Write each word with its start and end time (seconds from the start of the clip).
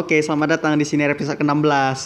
Oke, 0.00 0.16
selamat 0.24 0.56
datang 0.56 0.80
di 0.80 0.88
sini 0.88 1.04
episode 1.04 1.36
ke-16. 1.36 1.98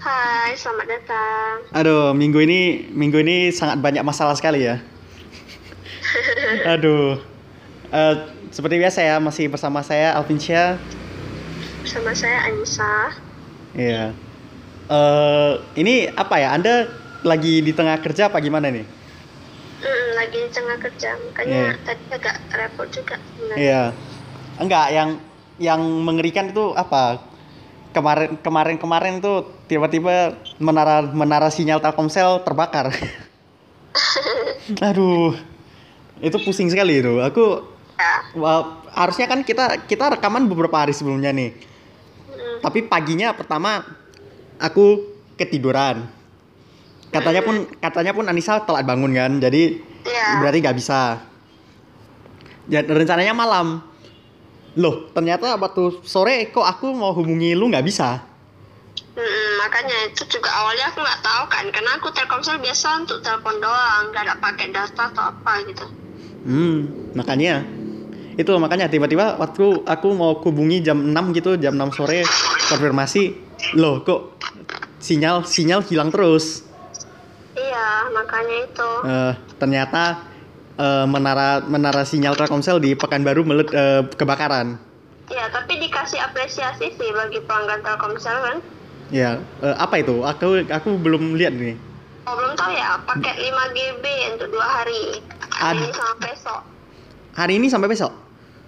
Hai, 0.00 0.56
selamat 0.56 0.86
datang. 0.88 1.52
Aduh, 1.68 2.16
minggu 2.16 2.40
ini 2.40 2.88
minggu 2.88 3.20
ini 3.20 3.52
sangat 3.52 3.76
banyak 3.76 4.00
masalah 4.00 4.32
sekali 4.32 4.64
ya. 4.64 4.80
Aduh. 6.72 7.20
Eh, 7.92 8.14
seperti 8.48 8.80
biasa 8.80 9.04
ya, 9.04 9.20
masih 9.20 9.52
bersama 9.52 9.84
saya 9.84 10.16
Alvincia. 10.16 10.80
Bersama 11.84 12.16
saya 12.16 12.48
Anissa. 12.48 13.12
Iya. 13.76 14.16
Eh, 14.88 15.52
ini 15.76 16.08
apa 16.16 16.40
ya? 16.40 16.56
Anda 16.56 16.88
lagi 17.20 17.60
di 17.60 17.76
tengah 17.76 18.00
kerja 18.00 18.32
apa 18.32 18.40
gimana 18.40 18.72
nih? 18.72 18.88
Mm, 19.84 20.08
lagi 20.16 20.38
di 20.40 20.50
tengah 20.56 20.80
kerja, 20.80 21.20
makanya 21.20 21.76
tadi 21.84 22.00
agak 22.16 22.36
repot 22.48 22.88
juga. 22.88 23.20
Iya. 23.52 23.92
Enggak, 24.56 24.88
yang 24.88 25.20
yang 25.56 25.80
mengerikan 26.04 26.50
itu 26.50 26.72
apa? 26.76 27.20
Kemarin 27.92 28.36
kemarin 28.44 28.76
kemarin 28.76 29.12
itu 29.24 29.32
tiba-tiba 29.66 30.36
menara 30.60 31.00
menara 31.00 31.48
sinyal 31.48 31.80
Telkomsel 31.80 32.44
terbakar. 32.44 32.92
Aduh. 34.92 35.32
Itu 36.20 36.36
pusing 36.40 36.68
sekali 36.68 37.00
itu. 37.00 37.20
Aku 37.20 37.76
Ya. 37.96 38.20
wah, 38.36 38.84
harusnya 38.92 39.24
kan 39.24 39.40
kita 39.40 39.88
kita 39.88 40.12
rekaman 40.20 40.52
beberapa 40.52 40.76
hari 40.76 40.92
sebelumnya 40.92 41.32
nih. 41.32 41.56
Mm, 42.28 42.60
Tapi 42.60 42.84
paginya 42.84 43.32
pertama 43.32 43.80
aku 44.60 45.00
ketiduran. 45.40 46.04
Katanya 47.08 47.40
pun 47.40 47.64
katanya 47.80 48.12
pun 48.12 48.28
Anissa 48.28 48.60
telat 48.60 48.84
bangun 48.84 49.16
kan. 49.16 49.40
Jadi 49.40 49.80
Iya. 50.04 50.44
berarti 50.44 50.58
nggak 50.60 50.76
bisa. 50.76 51.24
Ya, 52.68 52.84
rencananya 52.84 53.32
malam. 53.32 53.80
Loh, 54.76 55.08
ternyata 55.16 55.56
waktu 55.56 56.04
sore 56.04 56.52
kok 56.52 56.64
aku 56.64 56.92
mau 56.92 57.16
hubungi 57.16 57.56
lu 57.56 57.72
nggak 57.72 57.86
bisa. 57.86 58.20
Mm, 59.16 59.50
makanya 59.64 59.96
itu 60.12 60.28
juga 60.28 60.52
awalnya 60.52 60.92
aku 60.92 61.00
nggak 61.00 61.22
tahu 61.24 61.44
kan, 61.48 61.64
karena 61.72 61.90
aku 61.96 62.12
Telkomsel 62.12 62.60
biasa 62.60 63.00
untuk 63.00 63.24
telepon 63.24 63.56
doang, 63.56 64.12
nggak 64.12 64.22
ada 64.28 64.34
pakai 64.36 64.68
data 64.68 65.08
atau 65.08 65.32
apa 65.32 65.52
gitu. 65.64 65.84
Hmm, 66.44 67.10
makanya. 67.16 67.64
Itu 68.36 68.52
makanya 68.60 68.92
tiba-tiba 68.92 69.40
waktu 69.40 69.88
aku 69.88 70.08
mau 70.12 70.36
hubungi 70.44 70.84
jam 70.84 71.00
6 71.00 71.32
gitu, 71.32 71.56
jam 71.56 71.72
6 71.72 71.96
sore 71.96 72.28
konfirmasi, 72.68 73.32
loh 73.80 74.04
kok 74.04 74.36
sinyal 75.00 75.48
sinyal 75.48 75.80
hilang 75.80 76.12
terus. 76.12 76.68
Iya, 77.56 78.12
makanya 78.12 78.56
itu. 78.68 78.90
Eh, 79.08 79.32
ternyata 79.56 80.02
eh, 80.76 81.06
menara 81.08 81.64
menara 81.64 82.04
sinyal 82.04 82.36
Telkomsel 82.36 82.80
di 82.80 82.92
Pekanbaru 82.92 83.42
melet 83.42 83.68
eh, 83.72 84.02
kebakaran. 84.14 84.76
Iya, 85.26 85.50
tapi 85.50 85.82
dikasih 85.82 86.22
apresiasi 86.22 86.94
sih 86.94 87.10
bagi 87.10 87.42
pelanggan 87.42 87.82
Telkomsel 87.82 88.36
kan. 88.38 88.56
Ya, 89.10 89.40
eh, 89.62 89.76
apa 89.76 89.98
itu? 89.98 90.22
Aku 90.22 90.62
aku 90.68 90.88
belum 91.00 91.34
lihat 91.34 91.54
nih. 91.56 91.74
Oh, 92.26 92.34
belum 92.34 92.58
tahu 92.58 92.74
ya, 92.74 92.98
pakai 93.06 93.38
5 93.38 93.64
GB 93.70 94.04
untuk 94.34 94.50
dua 94.50 94.66
hari. 94.66 95.22
Hari 95.56 95.78
Ad- 95.78 95.78
ini 95.78 95.94
sama 95.94 96.14
besok. 96.18 96.60
Hari 97.38 97.52
ini 97.54 97.66
sampai 97.70 97.88
besok. 97.88 98.12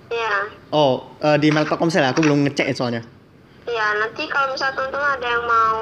Iya. 0.08 0.34
Oh, 0.70 1.10
eh, 1.20 1.36
di 1.36 1.50
mail 1.50 1.66
Telkomsel 1.66 2.06
ya, 2.06 2.10
aku 2.14 2.22
belum 2.22 2.47
ngecek 2.47 2.70
soalnya. 2.72 3.02
Iya, 3.68 3.86
nanti 4.00 4.24
kalau 4.30 4.54
misalnya 4.56 4.80
teman-teman 4.80 5.10
ada 5.20 5.26
yang 5.28 5.44
mau 5.44 5.76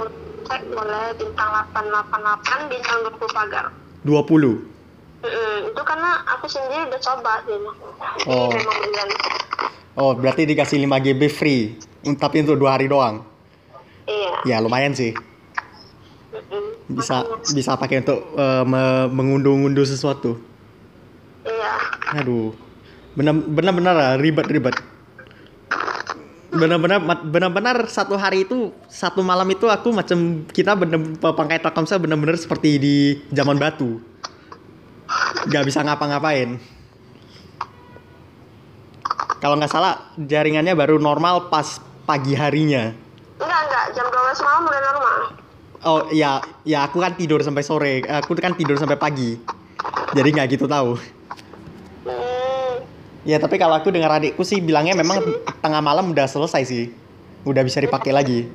cek 0.47 0.63
boleh 0.75 1.05
bintang 1.19 1.51
888 1.75 2.71
bintang 2.71 2.99
20 3.07 3.31
pagar. 3.31 3.67
20. 4.03 4.76
Mm-mm, 5.19 5.71
itu 5.71 5.83
karena 5.83 6.11
aku 6.27 6.47
sendiri 6.47 6.87
udah 6.87 7.01
coba 7.01 7.33
sih. 7.43 7.57
Jadi 7.57 8.29
Oh. 8.29 8.51
memang 8.51 8.77
beneran. 8.79 9.09
Oh, 9.95 10.13
berarti 10.13 10.45
dikasih 10.45 10.77
5 10.79 11.01
GB 11.01 11.23
free. 11.27 11.63
Mm, 12.03 12.17
Tapi 12.17 12.45
untuk 12.45 12.57
dua 12.57 12.77
hari 12.77 12.87
doang. 12.87 13.25
Iya. 14.05 14.33
Ya, 14.47 14.57
lumayan 14.61 14.93
sih. 14.93 15.17
Mm-mm. 16.31 16.65
Bisa 16.93 17.25
Makanya, 17.25 17.51
bisa 17.51 17.71
pakai 17.75 17.97
untuk 18.01 18.21
eh, 18.31 18.65
me- 18.65 19.09
mengunduh-unduh 19.09 19.83
sesuatu. 19.83 20.37
Iya. 21.43 21.73
Aduh. 22.15 22.53
Benar 23.13 23.33
benar-benar 23.33 23.97
ribet-ribet. 24.17 24.77
Benar-benar 26.49 27.01
mat- 27.01 27.27
benar-benar 27.27 27.85
satu 27.87 28.15
hari 28.15 28.45
itu 28.45 28.71
satu 28.87 29.21
malam 29.21 29.45
itu 29.47 29.67
aku 29.67 29.91
macam 29.91 30.45
kita 30.47 30.73
bener 30.73 31.01
pangkai 31.19 31.59
Telkomsel 31.59 31.99
benar-benar 31.99 32.37
seperti 32.37 32.77
di 32.77 32.95
zaman 33.31 33.57
batu. 33.57 33.99
Gak 35.47 35.65
bisa 35.67 35.83
ngapa-ngapain. 35.87 36.59
Kalau 39.37 39.55
nggak 39.61 39.71
salah 39.71 40.11
jaringannya 40.17 40.73
baru 40.73 40.97
normal 40.97 41.53
pas 41.53 41.79
pagi 42.09 42.33
harinya. 42.33 42.91
Enggak, 43.37 43.61
enggak. 43.69 43.85
Jam 43.93 44.07
12 44.09 44.47
malam 44.47 44.63
udah 44.65 44.81
normal. 44.81 45.17
Oh 45.87 46.01
ya, 46.11 46.41
ya 46.65 46.89
aku 46.89 46.99
kan 46.99 47.15
tidur 47.15 47.45
sampai 47.45 47.63
sore. 47.63 48.03
Aku 48.03 48.33
kan 48.35 48.57
tidur 48.57 48.81
sampai 48.81 48.97
pagi. 48.97 49.37
Jadi 50.17 50.29
nggak 50.33 50.57
gitu 50.57 50.67
tahu. 50.67 50.97
Hmm. 52.09 52.75
Ya 53.29 53.37
tapi 53.37 53.61
kalau 53.61 53.77
aku 53.77 53.93
dengar 53.93 54.17
adikku 54.17 54.43
sih 54.43 54.59
bilangnya 54.59 54.97
memang 54.97 55.21
tengah 55.61 55.85
malam 55.85 56.11
udah 56.11 56.27
selesai 56.27 56.63
sih. 56.65 56.85
Udah 57.45 57.61
bisa 57.63 57.79
dipakai 57.79 58.11
lagi. 58.17 58.49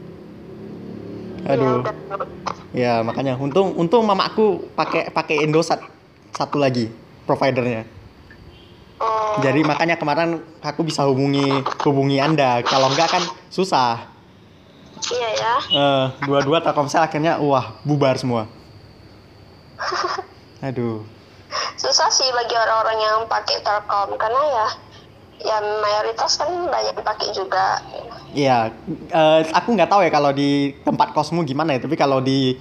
Aduh. 1.46 1.86
Ya, 1.86 1.94
udah. 1.94 2.28
Ya 2.72 2.94
makanya 3.06 3.38
untung 3.38 3.78
untung 3.78 4.04
mamaku 4.04 4.66
pakai 4.74 5.14
pakai 5.14 5.46
Indosat 5.46 6.01
satu 6.36 6.58
lagi 6.60 6.92
providernya. 7.28 7.86
Oh. 9.02 9.42
Jadi 9.42 9.66
makanya 9.66 9.98
kemarin 9.98 10.44
aku 10.62 10.86
bisa 10.86 11.02
hubungi 11.10 11.50
hubungi 11.82 12.22
Anda. 12.22 12.62
Kalau 12.62 12.92
enggak 12.94 13.10
kan 13.10 13.24
susah. 13.50 14.12
Iya 15.10 15.30
ya. 15.34 15.56
Eh, 15.74 16.06
dua-dua 16.30 16.62
Telkomsel 16.62 17.02
akhirnya 17.02 17.42
wah 17.42 17.82
bubar 17.82 18.16
semua. 18.22 18.46
Aduh. 20.68 21.02
Susah 21.76 22.14
sih 22.14 22.30
bagi 22.30 22.54
orang-orang 22.54 22.98
yang 23.02 23.18
pakai 23.26 23.58
Telkom 23.66 24.14
karena 24.22 24.42
ya 24.46 24.68
ya 25.42 25.58
mayoritas 25.58 26.38
kan 26.38 26.50
banyak 26.70 26.94
dipakai 26.94 27.34
juga. 27.34 27.82
Iya, 28.32 28.70
eh, 29.10 29.42
aku 29.50 29.74
nggak 29.74 29.90
tahu 29.90 30.06
ya 30.06 30.12
kalau 30.14 30.32
di 30.32 30.78
tempat 30.86 31.12
kosmu 31.18 31.42
gimana 31.42 31.76
ya, 31.76 31.82
tapi 31.82 31.98
kalau 31.98 32.22
di 32.22 32.56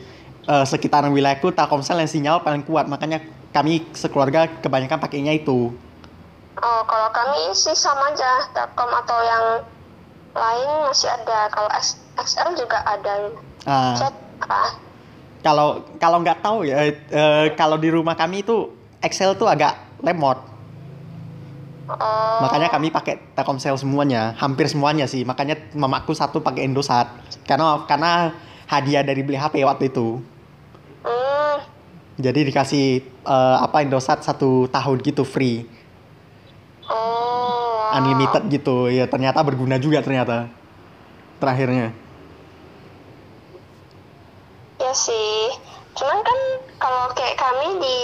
eh, 0.48 0.64
sekitaran 0.64 1.12
wilayahku 1.12 1.52
Telkomsel 1.52 2.00
yang 2.00 2.10
sinyal 2.10 2.36
paling 2.40 2.64
kuat, 2.64 2.88
makanya 2.88 3.20
kami 3.50 3.86
sekeluarga 3.94 4.46
kebanyakan 4.62 4.98
pakainya 5.02 5.34
itu. 5.34 5.74
Oh, 6.60 6.82
kalau 6.84 7.08
kami 7.14 7.54
sih 7.56 7.74
sama 7.74 8.12
aja 8.12 8.46
Telkom 8.52 8.90
atau 8.90 9.18
yang 9.24 9.44
lain 10.36 10.70
masih 10.86 11.08
ada. 11.10 11.48
Kalau 11.50 11.70
XL 12.20 12.48
juga 12.58 12.78
ada. 12.84 13.14
Ah, 13.64 13.94
Chat 13.96 14.14
ah. 14.44 14.70
kalau 15.40 15.82
kalau 15.96 16.20
nggak 16.20 16.44
tahu 16.44 16.68
ya, 16.68 16.90
eh, 16.90 17.46
kalau 17.56 17.80
di 17.80 17.88
rumah 17.88 18.14
kami 18.14 18.44
itu 18.44 18.72
Excel 19.00 19.32
tuh 19.32 19.48
agak 19.48 19.72
lemot, 20.04 20.36
Oh, 21.90 22.38
makanya 22.46 22.70
kami 22.70 22.94
pakai 22.94 23.18
Telkomsel 23.34 23.74
semuanya, 23.74 24.38
hampir 24.38 24.70
semuanya 24.70 25.10
sih. 25.10 25.26
Makanya 25.26 25.58
mamaku 25.74 26.14
satu 26.14 26.38
pakai 26.38 26.70
Indosat, 26.70 27.10
karena 27.42 27.82
karena 27.90 28.30
hadiah 28.70 29.02
dari 29.02 29.26
beli 29.26 29.34
HP 29.34 29.66
waktu 29.66 29.90
itu. 29.90 30.22
Jadi 32.18 32.40
dikasih 32.50 32.84
eh, 33.04 33.56
apa 33.60 33.84
Indosat 33.86 34.24
satu 34.26 34.66
tahun 34.72 34.98
gitu 35.04 35.22
free. 35.22 35.68
oh, 36.90 37.94
unlimited 37.94 38.50
gitu 38.50 38.90
ya 38.90 39.06
ternyata 39.06 39.42
berguna 39.46 39.78
juga 39.78 40.02
ternyata 40.02 40.50
terakhirnya 41.38 41.94
Ya 44.80 44.96
sih. 44.96 45.54
Cuman 45.94 46.18
kan 46.24 46.38
kalau 46.80 47.12
kayak 47.12 47.36
kami 47.36 47.78
di 47.84 47.98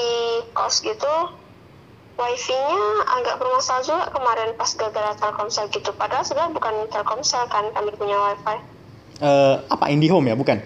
kos 0.53 0.85
gitu, 0.85 1.14
wifi-nya 2.20 2.82
agak 3.17 3.41
bermasalah 3.41 3.81
juga 3.81 4.05
kemarin 4.12 4.53
pas 4.61 4.70
gara-gara 4.76 5.17
Telkomsel 5.17 5.73
gitu. 5.73 5.91
Padahal 5.97 6.20
sebenarnya 6.20 6.53
bukan 6.53 6.75
Telkomsel 6.93 7.49
kan 7.49 7.64
kami 7.73 7.91
punya 7.97 8.14
wifi. 8.20 8.56
Eh 9.25 9.56
apa 9.73 9.88
IndiHome 9.88 10.29
ya 10.29 10.37
bukan 10.37 10.61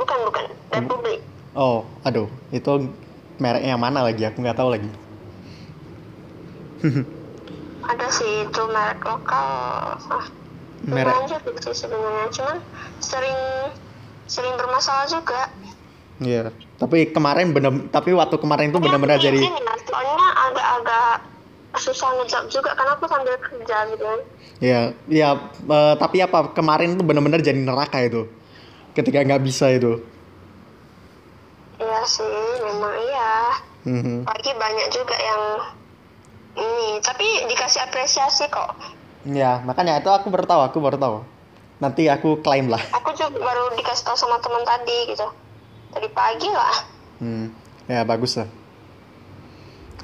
Bukan, 0.00 0.18
bukan. 0.28 0.44
Republik. 0.72 1.20
Oh 1.56 1.88
aduh 2.04 2.28
itu 2.52 2.92
mereknya 3.40 3.74
yang 3.74 3.82
mana 3.82 4.04
lagi 4.04 4.22
aku 4.22 4.44
nggak 4.44 4.56
tahu 4.56 4.70
lagi 4.76 4.90
Ada 7.86 8.06
sih 8.10 8.50
itu 8.50 8.62
merek 8.66 8.98
lokal. 9.06 9.94
Ah, 10.10 10.26
merek 10.90 11.30
juga 11.30 11.54
sih 11.62 11.86
sebenarnya. 11.86 12.26
Cuman 12.34 12.58
sering 12.98 13.38
sering 14.26 14.54
bermasalah 14.58 15.06
juga. 15.06 15.54
Iya 16.18 16.50
tapi 16.76 17.12
kemarin 17.12 17.52
bener 17.52 17.92
tapi 17.92 18.12
waktu 18.16 18.36
kemarin 18.40 18.72
itu 18.72 18.80
benar-benar 18.80 19.20
Ya, 19.20 19.28
jadi 19.28 19.40
lah, 19.48 19.76
soalnya 19.84 20.28
agak-agak 20.48 21.12
susah 21.76 22.08
ngejawab 22.16 22.46
juga 22.48 22.70
karena 22.72 22.92
aku 22.96 23.04
sambil 23.04 23.36
kerja 23.36 23.76
gitu 23.92 24.04
kan. 24.04 24.20
ya 24.64 24.80
ya 25.12 25.28
eh, 25.60 25.94
tapi 26.00 26.24
apa 26.24 26.56
kemarin 26.56 26.96
tuh 26.96 27.04
benar-benar 27.04 27.44
jadi 27.44 27.60
neraka 27.60 28.00
itu 28.00 28.24
ketika 28.96 29.20
nggak 29.28 29.44
bisa 29.44 29.68
itu 29.76 30.00
Iya 30.00 30.15
sih, 32.06 32.38
memang 32.62 32.94
iya. 33.02 33.34
Mhm. 33.86 34.16
Lagi 34.26 34.50
banyak 34.54 34.88
juga 34.90 35.16
yang 35.18 35.42
ini, 36.56 36.98
tapi 37.04 37.26
dikasih 37.50 37.84
apresiasi 37.86 38.46
kok. 38.48 38.74
ya 39.26 39.58
makanya 39.66 39.98
itu 39.98 40.06
aku 40.06 40.30
baru 40.30 40.46
tahu 40.46 40.60
aku 40.70 40.78
baru 40.78 40.98
tahu. 41.02 41.16
Nanti 41.82 42.06
aku 42.06 42.40
klaim 42.40 42.70
lah. 42.70 42.80
Aku 43.02 43.10
juga 43.12 43.36
baru 43.42 43.74
dikasih 43.74 44.06
tahu 44.06 44.16
sama 44.16 44.38
teman 44.38 44.62
tadi 44.62 45.12
gitu. 45.12 45.26
Tadi 45.92 46.08
pagi 46.14 46.48
lah. 46.54 46.76
Hmm. 47.18 47.46
Ya 47.90 48.06
bagus 48.06 48.38
lah. 48.38 48.48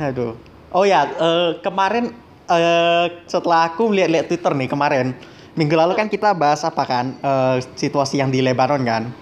Aduh. 0.03 0.35
Oh 0.75 0.83
ya 0.83 1.07
eh, 1.07 1.51
kemarin 1.63 2.11
eh, 2.51 3.07
setelah 3.31 3.71
aku 3.73 3.93
lihat-lihat 3.93 4.27
Twitter 4.29 4.53
nih 4.53 4.69
kemarin 4.69 5.15
minggu 5.53 5.77
lalu 5.77 5.93
kan 5.93 6.09
kita 6.09 6.33
bahas 6.33 6.65
apa 6.65 6.83
kan 6.89 7.17
eh, 7.21 7.57
situasi 7.77 8.21
yang 8.21 8.33
di 8.33 8.41
Lebanon 8.41 8.81
kan 8.83 9.13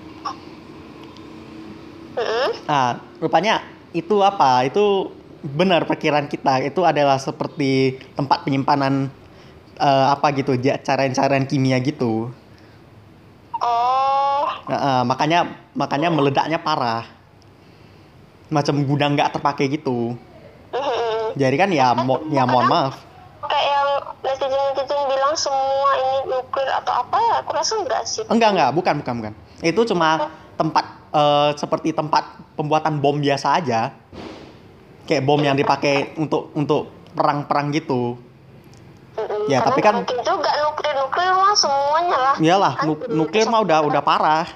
Mm-mm. 2.20 2.48
Ah, 2.68 3.00
rupanya 3.16 3.64
itu 3.96 4.20
apa? 4.20 4.68
Itu 4.68 5.16
benar 5.40 5.88
perkiraan 5.88 6.28
kita. 6.28 6.60
Itu 6.62 6.84
adalah 6.84 7.16
seperti 7.16 7.96
tempat 8.12 8.44
penyimpanan 8.44 9.08
eh, 9.80 10.06
apa 10.12 10.26
gitu, 10.36 10.52
cairan-cairan 10.60 11.48
kimia 11.48 11.80
gitu. 11.80 12.28
oh 13.62 14.44
Nah, 14.68 14.78
ah, 14.78 15.02
makanya 15.02 15.38
makanya 15.74 16.08
meledaknya 16.12 16.58
parah. 16.60 17.02
Macam 18.50 18.82
gudang 18.84 19.14
nggak 19.14 19.38
terpakai 19.38 19.70
gitu. 19.70 20.18
mm-mm. 20.74 21.38
Jadi 21.38 21.56
kan 21.56 21.70
ya 21.70 21.94
mo 21.96 22.20
ya 22.28 22.44
mohon 22.44 22.66
maaf. 22.66 22.94
kayak 23.40 23.64
yang 23.66 23.88
netizen 24.22 24.62
netizen 24.74 25.00
bilang 25.08 25.34
semua 25.34 25.90
ini 25.96 26.14
nuklir 26.30 26.68
atau 26.70 26.92
apa 27.02 27.16
ya 27.18 27.34
aku 27.42 27.50
rasa 27.56 27.72
enggak 27.80 28.02
sih 28.06 28.22
Enggak 28.28 28.50
enggak, 28.54 28.70
bukan 28.76 28.94
bukan 29.02 29.14
bukan. 29.22 29.32
Itu 29.64 29.80
cuma 29.88 30.30
tempat 30.54 30.99
eh, 31.10 31.50
seperti 31.54 31.90
tempat 31.90 32.24
pembuatan 32.54 32.98
bom 32.98 33.16
biasa 33.16 33.56
aja. 33.56 33.94
Kayak 35.04 35.22
bom 35.24 35.38
yang 35.38 35.54
dipakai 35.54 36.14
untuk 36.16 36.54
untuk 36.54 36.86
perang-perang 37.12 37.70
gitu. 37.70 38.14
Mm-mm. 39.12 39.50
Ya, 39.50 39.58
Karena 39.58 39.66
tapi 39.66 39.80
kan- 39.82 40.06
juga 40.06 40.50
nuklir 40.62 40.94
nuklir 40.96 41.30
mah 41.34 41.52
semuanya 41.52 42.16
lah 42.16 42.34
Iyalah, 42.38 42.72
Kan 42.78 42.86
nuklir 43.10 43.46
mah 43.46 43.60
udah 43.60 43.78
udah 43.84 44.00
parah. 44.00 44.46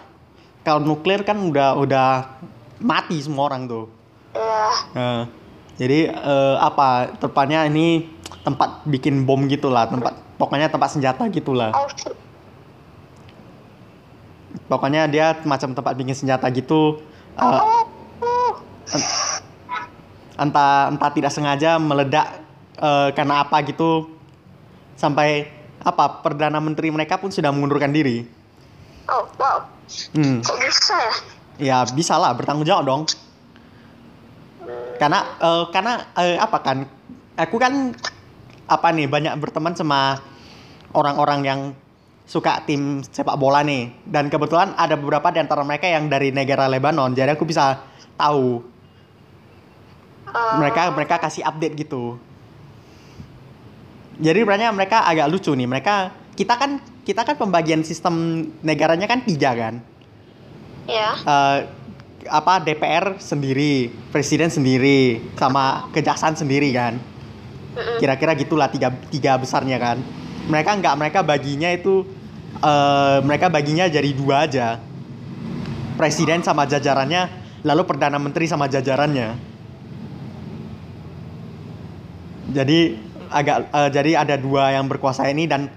Kalau 0.62 0.81
nuklir 0.81 1.21
kan 1.21 1.37
udah 1.37 1.75
udah 1.77 2.39
mati 2.79 3.19
semua 3.19 3.50
orang 3.50 3.67
tuh. 3.67 3.85
ya 4.33 4.71
Nah, 4.95 5.21
jadi 5.75 6.09
eh, 6.09 6.57
apa 6.57 7.19
tepatnya 7.19 7.67
ini 7.67 8.07
tempat 8.41 8.87
bikin 8.87 9.23
bom 9.23 9.43
gitulah, 9.45 9.87
tempat 9.87 10.15
pokoknya 10.37 10.71
tempat 10.71 10.91
senjata 10.91 11.27
gitulah. 11.29 11.75
oh. 11.75 11.87
Pokoknya 14.71 15.11
dia 15.11 15.35
macam 15.45 15.75
tempat 15.75 15.95
bikin 15.99 16.15
senjata 16.15 16.47
gitu. 16.51 17.03
uh. 17.39 17.85
entah 20.35 20.91
entah 20.91 21.11
tidak 21.15 21.31
sengaja 21.31 21.79
meledak 21.79 22.27
eh, 22.79 23.09
karena 23.15 23.47
apa 23.47 23.62
gitu 23.67 24.11
sampai 24.99 25.47
apa 25.83 26.23
perdana 26.27 26.59
menteri 26.59 26.91
mereka 26.91 27.19
pun 27.19 27.31
sudah 27.31 27.55
mengundurkan 27.55 27.95
diri. 27.95 28.27
oh 29.11 29.25
wow 29.39 29.59
Hmm. 30.17 30.41
kok 30.41 30.57
bisa 30.65 30.97
ya 30.97 31.15
Ya 31.55 31.79
bisa 31.87 32.19
lah 32.19 32.35
bertanggung 32.35 32.67
jawab 32.67 32.85
dong. 32.89 33.03
Karena 34.99 35.23
eh, 35.39 35.65
karena 35.71 35.93
eh, 36.19 36.35
apa 36.41 36.59
kan? 36.65 36.79
Aku 37.39 37.59
kan 37.62 37.95
apa 38.67 38.89
nih 38.91 39.07
banyak 39.07 39.35
berteman 39.39 39.77
sama 39.77 40.19
orang-orang 40.97 41.41
yang 41.47 41.61
suka 42.25 42.65
tim 42.65 43.05
sepak 43.05 43.37
bola 43.37 43.61
nih. 43.61 43.93
Dan 44.05 44.32
kebetulan 44.32 44.73
ada 44.75 44.97
beberapa 44.97 45.29
di 45.31 45.38
antara 45.41 45.61
mereka 45.62 45.87
yang 45.88 46.09
dari 46.09 46.32
negara 46.32 46.67
Lebanon 46.67 47.12
jadi 47.12 47.37
aku 47.37 47.44
bisa 47.44 47.85
tahu. 48.17 48.65
Eh, 50.35 50.55
mereka 50.59 50.91
mereka 50.91 51.17
kasih 51.21 51.44
update 51.44 51.76
gitu. 51.87 52.19
Jadi 54.19 54.38
sebenarnya 54.43 54.71
mereka 54.73 55.05
agak 55.05 55.31
lucu 55.31 55.53
nih. 55.53 55.69
Mereka 55.69 55.94
kita 56.35 56.55
kan 56.56 56.81
kita 57.05 57.23
kan 57.23 57.37
pembagian 57.37 57.85
sistem 57.85 58.49
negaranya 58.65 59.06
kan 59.06 59.23
tiga 59.23 59.53
kan? 59.53 59.75
Ya 60.88 61.12
eh, 61.15 61.59
apa 62.25 62.56
DPR 62.65 63.21
sendiri, 63.21 63.93
presiden 64.09 64.49
sendiri, 64.49 65.21
sama 65.37 65.93
kejaksaan 65.93 66.32
sendiri 66.41 66.73
kan. 66.73 66.97
Kira-kira 68.00 68.32
gitulah 68.38 68.71
tiga 68.71 68.94
tiga 69.11 69.37
besarnya 69.37 69.76
kan. 69.76 69.99
Mereka 70.49 70.70
nggak 70.81 70.94
mereka 71.00 71.20
baginya 71.25 71.70
itu 71.73 72.05
eh, 72.61 73.19
mereka 73.25 73.49
baginya 73.49 73.88
jadi 73.88 74.11
dua 74.12 74.44
aja. 74.44 74.81
Presiden 75.94 76.43
sama 76.43 76.67
jajarannya, 76.67 77.31
lalu 77.62 77.82
perdana 77.87 78.19
menteri 78.19 78.50
sama 78.50 78.67
jajarannya. 78.67 79.38
Jadi 82.52 82.78
agak 83.30 83.57
eh, 83.73 83.90
jadi 83.90 84.11
ada 84.21 84.37
dua 84.37 84.75
yang 84.75 84.87
berkuasa 84.87 85.26
ini 85.30 85.49
dan 85.49 85.71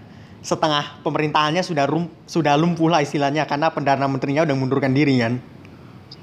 setengah 0.43 1.01
pemerintahannya 1.03 1.59
sudah 1.59 1.83
rum, 1.89 2.07
sudah 2.23 2.55
lumpuh 2.55 2.87
lah 2.87 3.01
istilahnya 3.03 3.43
karena 3.49 3.67
perdana 3.73 4.05
menterinya 4.07 4.47
udah 4.47 4.55
mundurkan 4.55 4.93
diri 4.93 5.19
kan. 5.19 5.35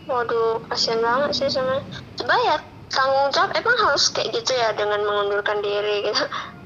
waduh 0.04 0.60
kasihan 0.68 1.00
banget 1.00 1.30
sih 1.32 1.48
sama 1.48 1.80
coba 2.20 2.36
ya 2.44 2.56
tanggung 2.92 3.28
jawab 3.32 3.50
emang 3.56 3.76
harus 3.88 4.12
kayak 4.12 4.36
gitu 4.36 4.52
ya 4.52 4.76
dengan 4.76 5.00
mengundurkan 5.00 5.64
diri 5.64 6.04
gitu 6.04 6.24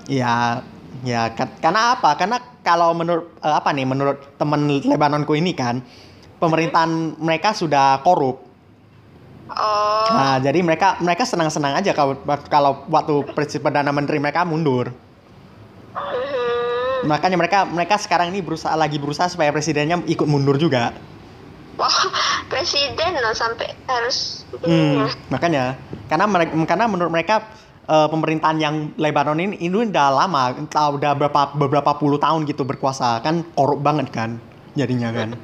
Ya, 0.09 0.65
ya 1.05 1.31
ka- 1.35 1.59
karena 1.63 1.97
apa? 1.99 2.11
Karena 2.19 2.37
kalau 2.65 2.91
menurut 2.97 3.27
eh, 3.43 3.55
apa 3.55 3.71
nih? 3.75 3.87
Menurut 3.87 4.19
teman 4.41 4.61
Lebanonku 4.69 5.33
ini 5.39 5.53
kan, 5.55 5.81
pemerintahan 6.43 7.19
mereka 7.21 7.55
sudah 7.55 8.01
korup. 8.07 8.37
oh 9.51 10.09
Nah, 10.09 10.41
jadi 10.41 10.59
mereka 10.65 10.97
mereka 11.05 11.25
senang-senang 11.29 11.77
aja 11.77 11.93
kalau 11.93 12.15
kalau 12.49 12.73
waktu 12.89 13.15
presiden 13.37 13.65
perdana 13.65 13.93
menteri 13.93 14.17
mereka 14.17 14.41
mundur. 14.49 14.87
mhm. 15.95 17.09
Makanya 17.11 17.37
mereka 17.39 17.59
mereka 17.63 17.95
sekarang 17.95 18.35
ini 18.35 18.43
berusaha 18.43 18.75
lagi 18.75 18.99
berusaha 18.99 19.31
supaya 19.31 19.55
presidennya 19.55 20.03
ikut 20.11 20.27
mundur 20.27 20.59
juga. 20.59 20.99
wah 21.81 21.99
presiden 22.53 23.13
loh 23.23 23.35
sampai 23.35 23.69
harus 23.89 24.45
Hmm, 24.59 25.07
begininya 25.07 25.15
makanya 25.31 25.79
karena 26.11 26.27
mereka 26.27 26.53
karena 26.67 26.87
menurut 26.91 27.13
mereka 27.15 27.47
eh, 27.89 28.09
pemerintahan 28.13 28.59
yang 28.61 28.93
Lebanon 29.01 29.41
ini 29.41 29.57
ini 29.59 29.89
udah 29.89 30.09
lama, 30.13 30.53
entah 30.55 30.93
udah 30.93 31.17
berapa 31.17 31.57
beberapa 31.57 31.97
puluh 31.97 32.21
tahun 32.21 32.45
gitu 32.45 32.69
berkuasa. 32.69 33.25
Kan 33.25 33.49
korup 33.57 33.81
banget 33.81 34.13
kan 34.13 34.37
jadinya 34.77 35.11
kan. 35.11 35.35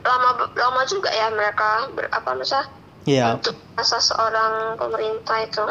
lama 0.00 0.30
lama 0.56 0.82
juga 0.88 1.12
ya 1.12 1.30
mereka 1.30 1.86
ber, 1.94 2.10
apa 2.10 2.34
masa 2.34 2.66
Iya. 3.06 3.36
untuk 3.38 3.54
masa 3.76 4.00
seorang 4.00 4.74
pemerintah 4.76 5.38
itu. 5.44 5.64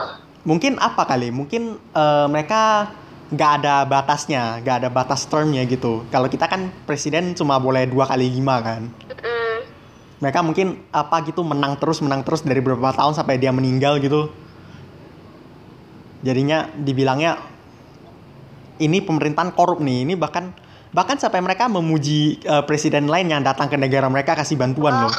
Mungkin 0.47 0.79
apa 0.79 1.03
kali? 1.03 1.33
Mungkin 1.33 1.77
eh, 1.77 2.27
mereka 2.29 2.93
nggak 3.29 3.51
ada 3.61 3.85
batasnya 3.85 4.57
nggak 4.65 4.75
ada 4.85 4.89
batas 4.89 5.25
termnya 5.29 5.61
gitu. 5.69 6.05
Kalau 6.09 6.25
kita 6.25 6.49
kan 6.49 6.73
presiden 6.89 7.37
cuma 7.37 7.61
boleh 7.61 7.85
dua 7.85 8.09
kali 8.09 8.29
lima 8.29 8.57
kan. 8.61 8.89
Mm, 9.09 9.57
mereka 10.19 10.39
mungkin 10.41 10.81
apa 10.89 11.21
gitu 11.25 11.45
menang 11.45 11.77
terus 11.77 12.01
menang 12.01 12.25
terus 12.25 12.41
dari 12.41 12.59
beberapa 12.59 12.91
tahun 12.91 13.13
sampai 13.13 13.37
dia 13.37 13.53
meninggal 13.53 14.01
gitu 14.01 14.33
jadinya 16.19 16.67
dibilangnya 16.75 17.39
ini 18.79 19.03
pemerintahan 19.03 19.51
korup 19.55 19.83
nih 19.83 20.07
ini 20.07 20.13
bahkan 20.15 20.55
bahkan 20.89 21.19
sampai 21.19 21.43
mereka 21.43 21.67
memuji 21.69 22.39
eh, 22.41 22.63
presiden 22.65 23.07
lain 23.07 23.29
yang 23.29 23.43
datang 23.43 23.69
ke 23.69 23.77
negara 23.77 24.07
mereka 24.09 24.33
kasih 24.33 24.57
bantuan 24.57 25.05
loh. 25.05 25.15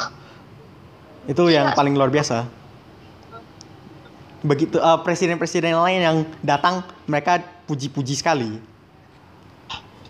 Itu 1.28 1.46
yang 1.52 1.70
Iya. 1.70 1.76
paling 1.76 1.94
luar 1.94 2.10
biasa. 2.10 2.48
Begitu 4.40 4.80
eh, 4.80 4.98
presiden-presiden 5.04 5.76
lain 5.76 6.00
yang 6.00 6.16
datang 6.40 6.82
mereka 7.06 7.38
puji-puji 7.68 8.16
sekali. 8.16 8.58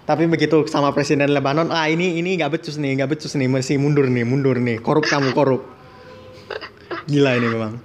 Tapi 0.06 0.26
begitu 0.26 0.66
sama 0.66 0.90
presiden 0.90 1.30
Lebanon 1.30 1.70
ah 1.70 1.86
ini 1.86 2.18
ini 2.18 2.34
nggak 2.34 2.58
becus 2.58 2.74
nih 2.80 2.98
nggak 2.98 3.14
becus 3.14 3.30
nih 3.38 3.46
masih 3.46 3.78
mundur 3.78 4.10
nih 4.10 4.26
mundur 4.26 4.58
nih 4.58 4.82
korup 4.82 5.06
kamu 5.06 5.30
korup. 5.36 5.62
Gila 7.06 7.38
ini 7.38 7.46
memang. 7.46 7.78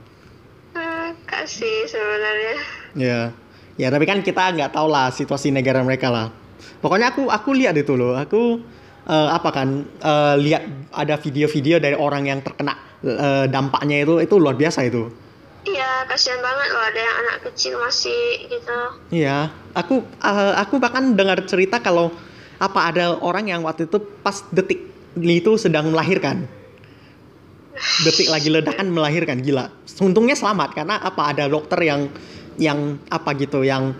Ah, 0.73 1.13
kasih 1.29 1.85
sebenarnya 1.85 2.84
ya. 2.95 3.31
Ya 3.75 3.87
tapi 3.91 4.07
kan 4.07 4.23
kita 4.23 4.55
nggak 4.55 4.71
tahu 4.71 4.87
lah 4.87 5.11
situasi 5.11 5.51
negara 5.51 5.83
mereka 5.83 6.07
lah. 6.07 6.31
Pokoknya 6.79 7.11
aku 7.11 7.27
aku 7.27 7.51
lihat 7.51 7.75
itu 7.75 7.93
loh. 7.93 8.15
Aku 8.15 8.63
eh, 9.05 9.29
apa 9.29 9.49
kan 9.51 9.83
eh, 9.83 10.35
lihat 10.39 10.63
ada 10.95 11.19
video-video 11.19 11.83
dari 11.83 11.95
orang 11.99 12.25
yang 12.31 12.39
terkena 12.39 12.79
eh, 13.03 13.45
dampaknya 13.51 14.07
itu 14.07 14.23
itu 14.23 14.35
luar 14.39 14.55
biasa 14.55 14.87
itu. 14.87 15.11
Iya 15.65 16.05
kasihan 16.05 16.39
banget 16.45 16.67
loh 16.77 16.83
ada 16.85 16.99
yang 17.01 17.15
anak 17.25 17.37
kecil 17.49 17.73
masih 17.81 18.45
gitu. 18.47 18.79
Iya, 19.09 19.49
aku 19.73 20.05
eh, 20.05 20.53
aku 20.61 20.77
bahkan 20.77 21.17
dengar 21.17 21.41
cerita 21.49 21.81
kalau 21.81 22.13
apa 22.61 22.79
ada 22.93 23.17
orang 23.19 23.49
yang 23.51 23.61
waktu 23.65 23.89
itu 23.89 23.99
pas 24.23 24.45
detik 24.53 24.79
itu 25.17 25.51
sedang 25.57 25.89
melahirkan. 25.89 26.45
Detik 28.07 28.31
lagi 28.31 28.47
ledakan 28.47 28.87
melahirkan 28.93 29.43
gila. 29.43 29.67
Untungnya 29.99 30.37
selamat 30.37 30.77
karena 30.77 30.95
apa 31.01 31.35
ada 31.35 31.51
dokter 31.51 31.81
yang 31.83 32.07
yang 32.57 32.99
apa 33.11 33.35
gitu 33.35 33.63
yang 33.63 33.95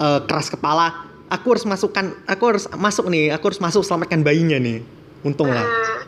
eh, 0.00 0.20
keras 0.24 0.50
kepala. 0.52 1.08
Aku 1.30 1.54
harus 1.54 1.62
masukkan, 1.62 2.10
aku 2.26 2.42
harus 2.50 2.66
masuk 2.74 3.06
nih, 3.06 3.30
aku 3.30 3.54
harus 3.54 3.62
masuk 3.62 3.86
selamatkan 3.86 4.26
bayinya 4.26 4.58
nih. 4.58 4.82
Untung 5.22 5.52
lah. 5.52 5.62
Ah, 5.62 5.98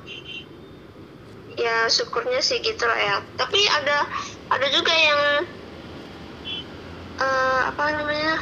ya 1.53 1.87
syukurnya 1.87 2.41
sih 2.41 2.59
gitu 2.65 2.81
lah 2.89 2.97
ya 2.97 3.17
tapi 3.37 3.61
ada 3.69 4.09
ada 4.51 4.67
juga 4.73 4.91
yang 4.91 5.21
eh, 7.21 7.61
apa 7.69 7.83
namanya 7.93 8.41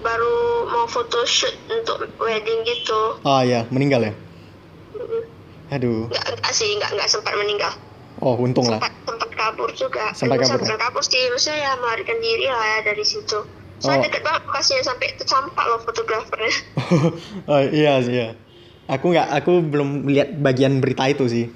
baru 0.00 0.36
mau 0.72 0.86
photoshoot 0.88 1.52
untuk 1.68 2.08
wedding 2.16 2.64
gitu. 2.64 3.20
Oh 3.20 3.40
iya, 3.44 3.68
meninggal 3.68 4.00
ya? 4.00 4.12
Aduh. 5.70 6.08
Nggak, 6.08 6.24
nggak 6.40 6.54
sih, 6.56 6.72
nggak, 6.80 6.90
nggak 6.96 7.08
sempat 7.08 7.34
meninggal. 7.36 7.72
Oh, 8.20 8.36
untung 8.36 8.68
lah. 8.68 8.78
Sempat, 8.78 8.92
sempat 9.08 9.30
kabur 9.32 9.68
juga. 9.72 10.04
Sempat 10.12 10.36
Eh, 10.36 10.44
kabur, 10.44 10.60
bukan 10.60 10.78
kabur 10.78 11.02
sih, 11.02 11.22
maksudnya 11.28 11.58
ya 11.58 11.72
melarikan 11.76 12.18
diri 12.20 12.46
lah 12.46 12.64
ya 12.66 12.78
dari 12.86 13.04
situ. 13.04 13.38
Soalnya 13.80 13.96
Oh. 13.96 14.04
deket 14.06 14.22
banget 14.22 14.42
lokasinya 14.44 14.82
sampai 14.84 15.06
tercampak 15.16 15.64
loh 15.64 15.80
fotografernya. 15.80 16.54
oh 17.50 17.60
iya 17.66 17.92
sih 18.00 18.12
ya. 18.14 18.28
Aku 18.86 19.08
nggak, 19.08 19.28
aku 19.34 19.52
belum 19.64 19.88
lihat 20.04 20.36
bagian 20.36 20.78
berita 20.78 21.08
itu 21.08 21.24
sih. 21.26 21.46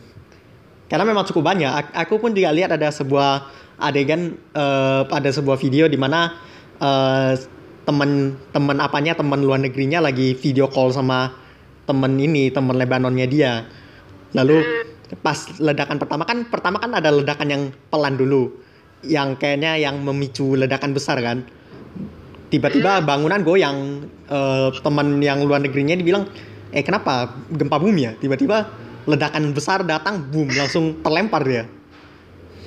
Karena 0.89 1.05
memang 1.05 1.25
cukup 1.25 1.45
banyak. 1.45 1.69
Ak- 1.69 1.93
Aku 2.01 2.17
pun 2.17 2.33
juga 2.33 2.49
lihat 2.49 2.73
ada 2.73 2.89
sebuah 2.89 3.45
adegan, 3.77 4.41
eh, 4.55 5.03
ada 5.05 5.29
sebuah 5.29 5.57
video 5.57 5.85
di 5.85 5.97
mana 5.97 6.33
eh, 6.75 7.33
temen 7.85 8.11
temen 8.51 8.77
apanya 8.79 9.13
temen 9.13 9.39
luar 9.39 9.61
negerinya 9.61 10.01
lagi 10.01 10.33
video 10.33 10.65
call 10.67 10.89
sama 10.91 11.29
temen 11.85 12.17
ini 12.17 12.49
temen 12.49 12.73
Lebanonnya 12.73 13.29
dia. 13.29 13.53
Lalu 14.33 14.65
pas 15.21 15.37
ledakan 15.61 15.97
pertama 16.01 16.25
kan 16.25 16.49
pertama 16.49 16.77
kan 16.81 16.93
ada 16.97 17.13
ledakan 17.13 17.49
yang 17.51 17.63
pelan 17.89 18.17
dulu, 18.17 18.51
yang 19.05 19.37
kayaknya 19.37 19.77
yang 19.77 20.01
memicu 20.01 20.57
ledakan 20.57 20.93
besar 20.93 21.21
kan. 21.21 21.45
Tiba-tiba 22.49 23.03
bangunan 23.03 23.43
goyang 23.43 24.07
Eh, 24.25 24.69
teman 24.81 25.21
yang 25.21 25.45
luar 25.45 25.61
negerinya 25.61 25.93
dibilang 25.93 26.25
eh 26.73 26.81
kenapa 26.81 27.29
gempa 27.53 27.77
bumi 27.77 28.09
ya? 28.09 28.13
Tiba-tiba 28.17 28.73
ledakan 29.05 29.53
besar 29.53 29.85
datang 29.85 30.33
boom 30.33 30.49
langsung 30.49 30.97
terlempar 31.05 31.45
dia. 31.45 31.69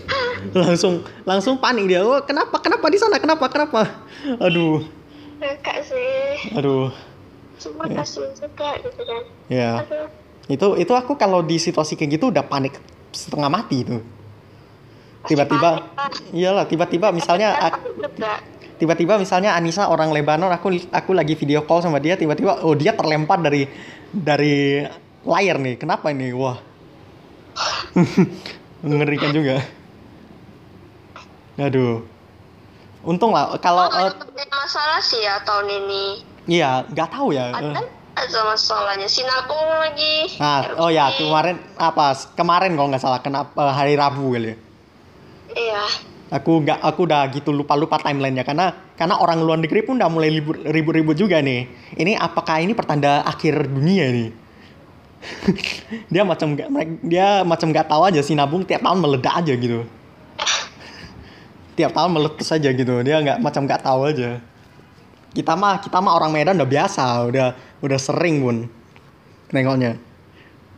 Langsung 0.53 1.01
langsung 1.25 1.58
panik 1.58 1.89
dia. 1.89 2.06
Oh 2.06 2.22
kenapa 2.22 2.62
kenapa 2.62 2.94
di 2.94 3.01
sana? 3.01 3.17
Kenapa 3.17 3.50
kenapa? 3.50 3.89
Aduh. 4.38 4.86
Kakak 5.41 5.82
sih, 5.82 6.53
aduh. 6.53 6.94
Semua 7.58 7.89
Ya. 7.89 8.06
kasihan 8.06 8.29
juga 8.38 8.70
gitu 8.77 9.01
kan. 9.01 9.24
ya 9.50 9.72
Aduh. 9.82 10.08
Itu 10.48 10.68
itu 10.80 10.94
aku 10.96 11.20
kalau 11.20 11.44
di 11.44 11.60
situasi 11.60 12.00
kayak 12.00 12.20
gitu 12.20 12.32
udah 12.32 12.44
panik 12.44 12.80
setengah 13.12 13.51
mati 13.51 13.84
itu. 13.84 14.00
Tiba-tiba 15.27 15.92
iyalah 16.32 16.63
tiba-tiba 16.63 17.12
misalnya 17.12 17.51
tiba-tiba 18.80 19.20
misalnya 19.20 19.60
Anissa 19.60 19.92
orang 19.92 20.16
Lebanon 20.16 20.48
aku 20.54 20.72
aku 20.88 21.12
lagi 21.12 21.36
video 21.36 21.68
call 21.68 21.84
sama 21.84 22.00
dia 22.00 22.16
tiba-tiba 22.16 22.63
oh 22.63 22.72
dia 22.77 22.96
terlempar 22.96 23.44
dari 23.44 23.68
dari 24.13 24.88
layar 25.27 25.60
nih. 25.60 25.75
Kenapa 25.75 26.16
ini? 26.16 26.32
Wah. 26.32 26.56
Mengerikan 28.88 29.36
juga. 29.36 29.60
Aduh. 31.60 32.06
Untung 33.04 33.32
lah 33.36 33.56
kalau 33.60 33.88
Oh, 33.88 34.08
eh, 34.08 34.48
masalah 34.51 35.00
sih 35.00 35.20
ya 35.24 35.39
tahun 35.44 35.68
ini. 35.84 36.04
iya 36.48 36.84
nggak 36.88 37.10
tahu 37.12 37.36
ya 37.36 37.51
eh. 37.51 37.56
Ada 37.56 37.82
ada 38.18 38.40
masalahnya. 38.44 39.06
Sinabung 39.06 39.62
lagi. 39.78 40.42
nah 40.42 40.66
oh 40.78 40.90
ya 40.90 41.14
kemarin 41.14 41.56
apa 41.76 42.06
kemarin 42.34 42.74
kalau 42.74 42.90
nggak 42.90 43.00
salah 43.00 43.22
kenapa 43.22 43.70
hari 43.70 43.94
Rabu 43.94 44.34
kali 44.34 44.52
ya 44.52 44.58
Iya. 45.48 45.84
aku 46.30 46.62
nggak 46.62 46.80
aku 46.82 47.00
udah 47.04 47.22
gitu 47.32 47.50
lupa 47.50 47.74
lupa 47.74 47.98
timelinenya 47.98 48.44
karena 48.44 48.70
karena 48.94 49.16
orang 49.16 49.40
luar 49.40 49.58
negeri 49.58 49.82
pun 49.82 49.96
udah 49.96 50.06
mulai 50.06 50.30
libur- 50.30 50.60
ribut-ribut 50.60 51.16
juga 51.16 51.40
nih 51.40 51.66
ini 51.96 52.14
apakah 52.14 52.60
ini 52.60 52.74
pertanda 52.74 53.24
akhir 53.24 53.66
dunia 53.66 54.06
nih 54.12 54.30
dia 56.14 56.22
macam 56.22 56.54
nggak 56.54 56.68
dia 57.02 57.42
macam 57.42 57.72
nggak 57.72 57.88
tahu 57.88 58.02
aja 58.06 58.22
sinabung 58.22 58.62
tiap 58.62 58.84
tahun 58.84 59.00
meledak 59.00 59.34
aja 59.34 59.54
gitu 59.56 59.82
tiap 61.80 61.92
tahun 61.94 62.12
meletus 62.12 62.50
aja 62.52 62.70
gitu 62.70 62.94
dia 63.02 63.18
nggak 63.18 63.38
macam 63.40 63.62
nggak 63.66 63.82
tahu 63.82 64.02
aja 64.06 64.38
kita 65.38 65.53
mah 65.53 65.77
kita 65.77 66.01
mah 66.01 66.17
orang 66.17 66.34
Medan 66.34 66.58
udah 66.58 66.65
biasa 66.65 67.29
udah 67.29 67.48
udah 67.86 68.00
sering 68.01 68.41
pun 68.41 68.58
nengoknya 69.53 70.01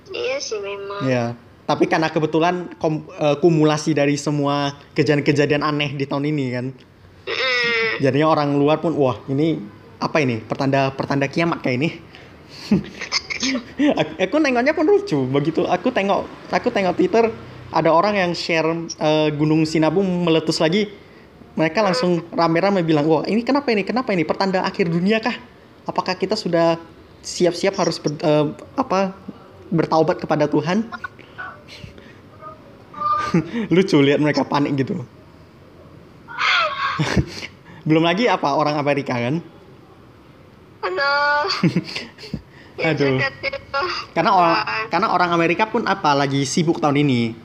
Iya 0.10 0.42
sih 0.42 0.58
memang. 0.58 1.06
Ya, 1.06 1.38
tapi 1.70 1.86
karena 1.86 2.10
kebetulan 2.10 2.74
kom- 2.82 3.06
eh, 3.14 3.38
kumulasi 3.38 3.94
dari 3.94 4.18
semua 4.18 4.74
kejadian-kejadian 4.98 5.62
aneh 5.62 5.94
di 5.94 6.10
tahun 6.10 6.26
ini 6.26 6.46
kan, 6.50 6.66
Mm-mm. 7.30 8.02
jadinya 8.02 8.34
orang 8.34 8.58
luar 8.58 8.82
pun 8.82 8.98
wah 8.98 9.22
ini 9.30 9.62
apa 10.02 10.18
ini 10.18 10.42
pertanda 10.42 10.90
pertanda 10.98 11.30
kiamat 11.30 11.62
kayak 11.62 11.78
ini. 11.78 11.90
aku, 14.02 14.14
aku 14.18 14.36
nengoknya 14.42 14.74
pun 14.74 14.86
lucu 14.90 15.30
begitu 15.30 15.64
aku 15.70 15.94
tengok 15.94 16.26
aku 16.50 16.74
tengok 16.74 16.98
Twitter 16.98 17.30
ada 17.70 17.90
orang 17.94 18.18
yang 18.18 18.32
share 18.34 18.66
eh, 18.98 19.30
Gunung 19.38 19.64
Sinabung 19.70 20.26
meletus 20.26 20.58
lagi 20.58 20.90
mereka 21.60 21.84
langsung 21.84 22.24
rame-rame 22.32 22.88
bilang 22.88 23.04
wah 23.04 23.28
ini 23.28 23.44
kenapa 23.44 23.76
ini? 23.76 23.84
Kenapa 23.84 24.16
ini? 24.16 24.24
Pertanda 24.24 24.64
akhir 24.64 24.88
dunia 24.88 25.20
kah? 25.20 25.36
Apakah 25.84 26.16
kita 26.16 26.40
sudah 26.40 26.80
siap-siap 27.20 27.76
harus 27.76 28.00
ber- 28.00 28.16
eh, 28.16 28.46
apa 28.80 29.12
bertaubat 29.68 30.24
kepada 30.24 30.48
Tuhan? 30.48 30.88
Lucu 33.76 34.00
lihat 34.00 34.24
mereka 34.24 34.48
panik 34.48 34.80
gitu. 34.80 35.04
Belum 37.88 38.08
lagi 38.08 38.32
apa 38.32 38.56
orang 38.56 38.80
Amerika 38.80 39.20
kan? 39.20 39.44
Aduh. 40.88 41.44
Ya, 42.80 42.96
itu. 42.96 43.20
karena 44.16 44.32
orang 44.32 44.88
karena 44.88 45.12
orang 45.12 45.36
Amerika 45.36 45.68
pun 45.68 45.84
apa 45.84 46.16
lagi 46.16 46.48
sibuk 46.48 46.80
tahun 46.80 47.04
ini. 47.04 47.36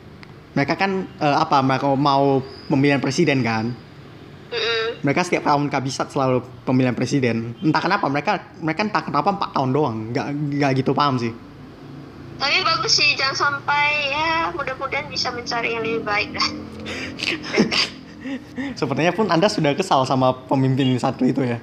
Mereka 0.54 0.78
kan 0.78 1.10
eh, 1.18 1.36
apa 1.42 1.58
mereka 1.58 1.90
mau 1.98 2.38
pemilihan 2.70 3.02
presiden 3.02 3.42
kan 3.42 3.74
Mereka 5.04 5.20
setiap 5.26 5.44
tahun 5.48 5.68
kabisat 5.68 6.08
selalu 6.10 6.40
pemilihan 6.64 6.96
presiden. 6.96 7.52
Entah 7.60 7.82
kenapa 7.82 8.08
mereka 8.08 8.40
mereka 8.58 8.80
entah 8.88 9.04
kenapa 9.04 9.28
empat 9.36 9.50
tahun 9.52 9.70
doang. 9.74 9.96
Nggak 10.14 10.26
nggak 10.58 10.70
gitu 10.80 10.92
paham 10.96 11.20
sih. 11.20 11.32
Tapi 12.34 12.66
bagus 12.66 12.98
sih, 12.98 13.14
jangan 13.14 13.36
sampai 13.36 14.10
ya 14.10 14.50
mudah-mudahan 14.50 15.06
bisa 15.06 15.30
mencari 15.30 15.78
yang 15.78 15.82
lebih 15.86 16.02
baik 16.02 16.34
dah. 16.34 16.48
sepertinya 18.80 19.12
pun 19.12 19.28
anda 19.28 19.46
sudah 19.52 19.76
kesal 19.76 20.08
sama 20.08 20.32
pemimpin 20.48 20.96
satu 20.96 21.28
itu 21.28 21.44
ya. 21.44 21.58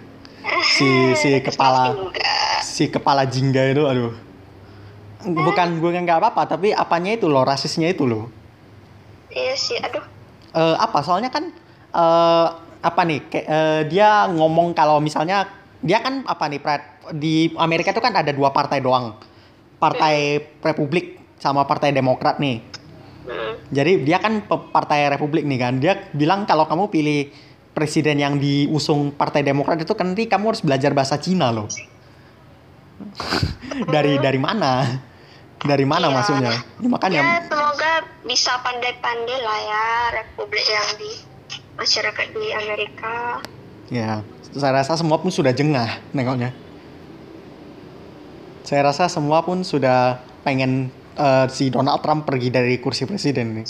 Si 0.77 1.13
si 1.17 1.37
kepala 1.41 1.93
Enggak. 1.93 2.59
si 2.65 2.83
kepala 2.89 3.25
jingga 3.25 3.61
itu 3.73 3.83
aduh. 3.85 4.13
Bukan 5.21 5.77
gue 5.81 5.89
nggak 6.01 6.17
apa-apa 6.17 6.57
tapi 6.57 6.73
apanya 6.73 7.13
itu 7.13 7.29
loh 7.29 7.45
rasisnya 7.45 7.89
itu 7.89 8.09
loh. 8.09 8.29
Iya 9.31 9.55
sih, 9.55 9.77
aduh. 9.79 10.03
Eh, 10.51 10.75
apa? 10.75 10.99
Soalnya 11.05 11.31
kan 11.31 11.49
eh 11.91 12.47
apa 12.81 13.01
nih? 13.05 13.19
Kayak 13.29 13.45
eh, 13.47 13.81
dia 13.89 14.25
ngomong 14.29 14.73
kalau 14.73 14.97
misalnya 14.97 15.47
dia 15.81 16.01
kan 16.01 16.21
apa 16.25 16.45
nih 16.45 16.61
Prat, 16.61 16.81
di 17.13 17.49
Amerika 17.57 17.89
itu 17.93 18.01
kan 18.01 18.13
ada 18.13 18.29
dua 18.33 18.53
partai 18.53 18.81
doang. 18.81 19.17
Partai 19.81 20.37
Republik 20.61 21.17
sama 21.41 21.65
partai 21.65 21.89
Demokrat 21.93 22.37
nih. 22.37 22.61
Mm. 23.21 23.53
jadi 23.69 24.01
dia 24.01 24.17
kan 24.17 24.41
partai 24.49 25.05
Republik 25.13 25.45
nih 25.45 25.59
kan. 25.61 25.77
Dia 25.77 26.09
bilang 26.09 26.49
kalau 26.49 26.65
kamu 26.65 26.89
pilih 26.89 27.29
presiden 27.71 28.17
yang 28.17 28.41
diusung 28.41 29.13
partai 29.13 29.45
Demokrat 29.45 29.77
itu 29.77 29.93
kan 29.93 30.11
nanti 30.11 30.25
kamu 30.25 30.53
harus 30.53 30.65
belajar 30.65 30.91
bahasa 30.97 31.21
Cina 31.21 31.53
loh. 31.53 31.69
Dari 33.93 34.17
dari 34.21 34.37
mana? 34.41 34.85
Dari 35.61 35.85
mana 35.85 36.09
Iya. 36.09 36.15
maksudnya? 36.17 36.53
Ya, 36.81 36.87
makanya 36.89 37.21
Ya 37.21 37.37
semoga 37.45 37.93
bisa 38.25 38.57
pandai-pandai 38.65 39.37
lah 39.45 39.59
ya 39.61 39.85
Republik 40.17 40.65
yang 40.65 40.89
di 40.97 41.11
masyarakat 41.77 42.27
di 42.33 42.45
Amerika. 42.55 43.39
Ya, 43.91 44.23
saya 44.55 44.83
rasa 44.83 44.95
semua 44.95 45.19
pun 45.19 45.31
sudah 45.31 45.51
jengah 45.51 45.99
nengoknya. 46.15 46.55
Saya 48.63 48.87
rasa 48.87 49.11
semua 49.11 49.43
pun 49.43 49.67
sudah 49.67 50.23
pengen 50.47 50.91
eh, 51.19 51.45
si 51.51 51.67
Donald 51.67 51.99
Trump 51.99 52.23
pergi 52.23 52.47
dari 52.51 52.79
kursi 52.79 53.03
presiden 53.03 53.59
nih. 53.59 53.67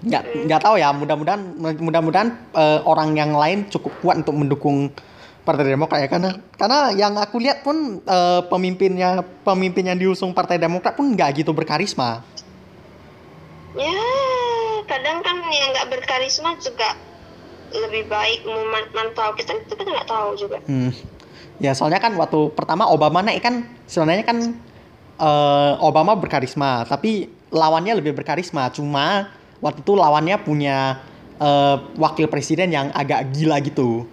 Nggak, 0.00 0.22
nggak 0.48 0.60
tahu 0.60 0.76
ya. 0.80 0.92
Mudah-mudahan, 0.92 1.40
mudah-mudahan 1.80 2.28
eh, 2.56 2.80
orang 2.84 3.16
yang 3.16 3.32
lain 3.32 3.68
cukup 3.72 3.92
kuat 4.04 4.20
untuk 4.20 4.36
mendukung 4.36 4.92
Partai 5.40 5.72
Demokrat 5.72 6.04
ya 6.04 6.08
karena 6.12 6.30
karena 6.52 6.78
yang 6.92 7.16
aku 7.16 7.40
lihat 7.40 7.64
pun 7.64 8.04
eh, 8.04 8.40
pemimpinnya 8.52 9.24
pemimpin 9.40 9.88
yang 9.88 9.96
diusung 9.96 10.36
Partai 10.36 10.60
Demokrat 10.60 10.92
pun 10.92 11.08
nggak 11.16 11.40
gitu 11.40 11.56
berkarisma. 11.56 12.20
Ya 13.72 14.29
kadang 15.00 15.24
kan 15.24 15.36
yang 15.48 15.72
nggak 15.72 15.88
berkarisma 15.96 16.60
juga 16.60 16.92
lebih 17.72 18.04
baik 18.12 18.44
memantau 18.44 19.32
kita 19.32 19.56
kita 19.64 19.80
kan 19.80 19.88
nggak 19.88 20.08
tahu 20.12 20.30
juga. 20.36 20.60
Hmm. 20.68 20.92
Ya 21.56 21.72
soalnya 21.72 22.04
kan 22.04 22.12
waktu 22.20 22.52
pertama 22.52 22.84
Obama 22.92 23.24
naik 23.24 23.40
kan 23.40 23.64
sebenarnya 23.88 24.28
kan 24.28 24.38
eh, 25.16 25.72
Obama 25.80 26.12
berkarisma, 26.20 26.84
tapi 26.84 27.32
lawannya 27.48 27.96
lebih 27.96 28.12
berkarisma. 28.12 28.68
Cuma 28.76 29.32
waktu 29.64 29.80
itu 29.80 29.96
lawannya 29.96 30.36
punya 30.44 31.00
eh, 31.40 31.76
wakil 31.96 32.28
presiden 32.28 32.76
yang 32.76 32.92
agak 32.92 33.32
gila 33.32 33.56
gitu. 33.64 34.04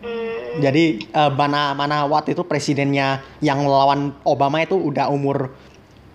Hmm, 0.00 0.64
Jadi 0.64 1.10
eh, 1.12 1.30
mana 1.36 1.76
mana 1.76 2.08
waktu 2.08 2.32
itu 2.32 2.40
presidennya 2.40 3.20
yang 3.44 3.68
lawan 3.68 4.16
Obama 4.24 4.64
itu 4.64 4.80
udah 4.80 5.12
umur 5.12 5.52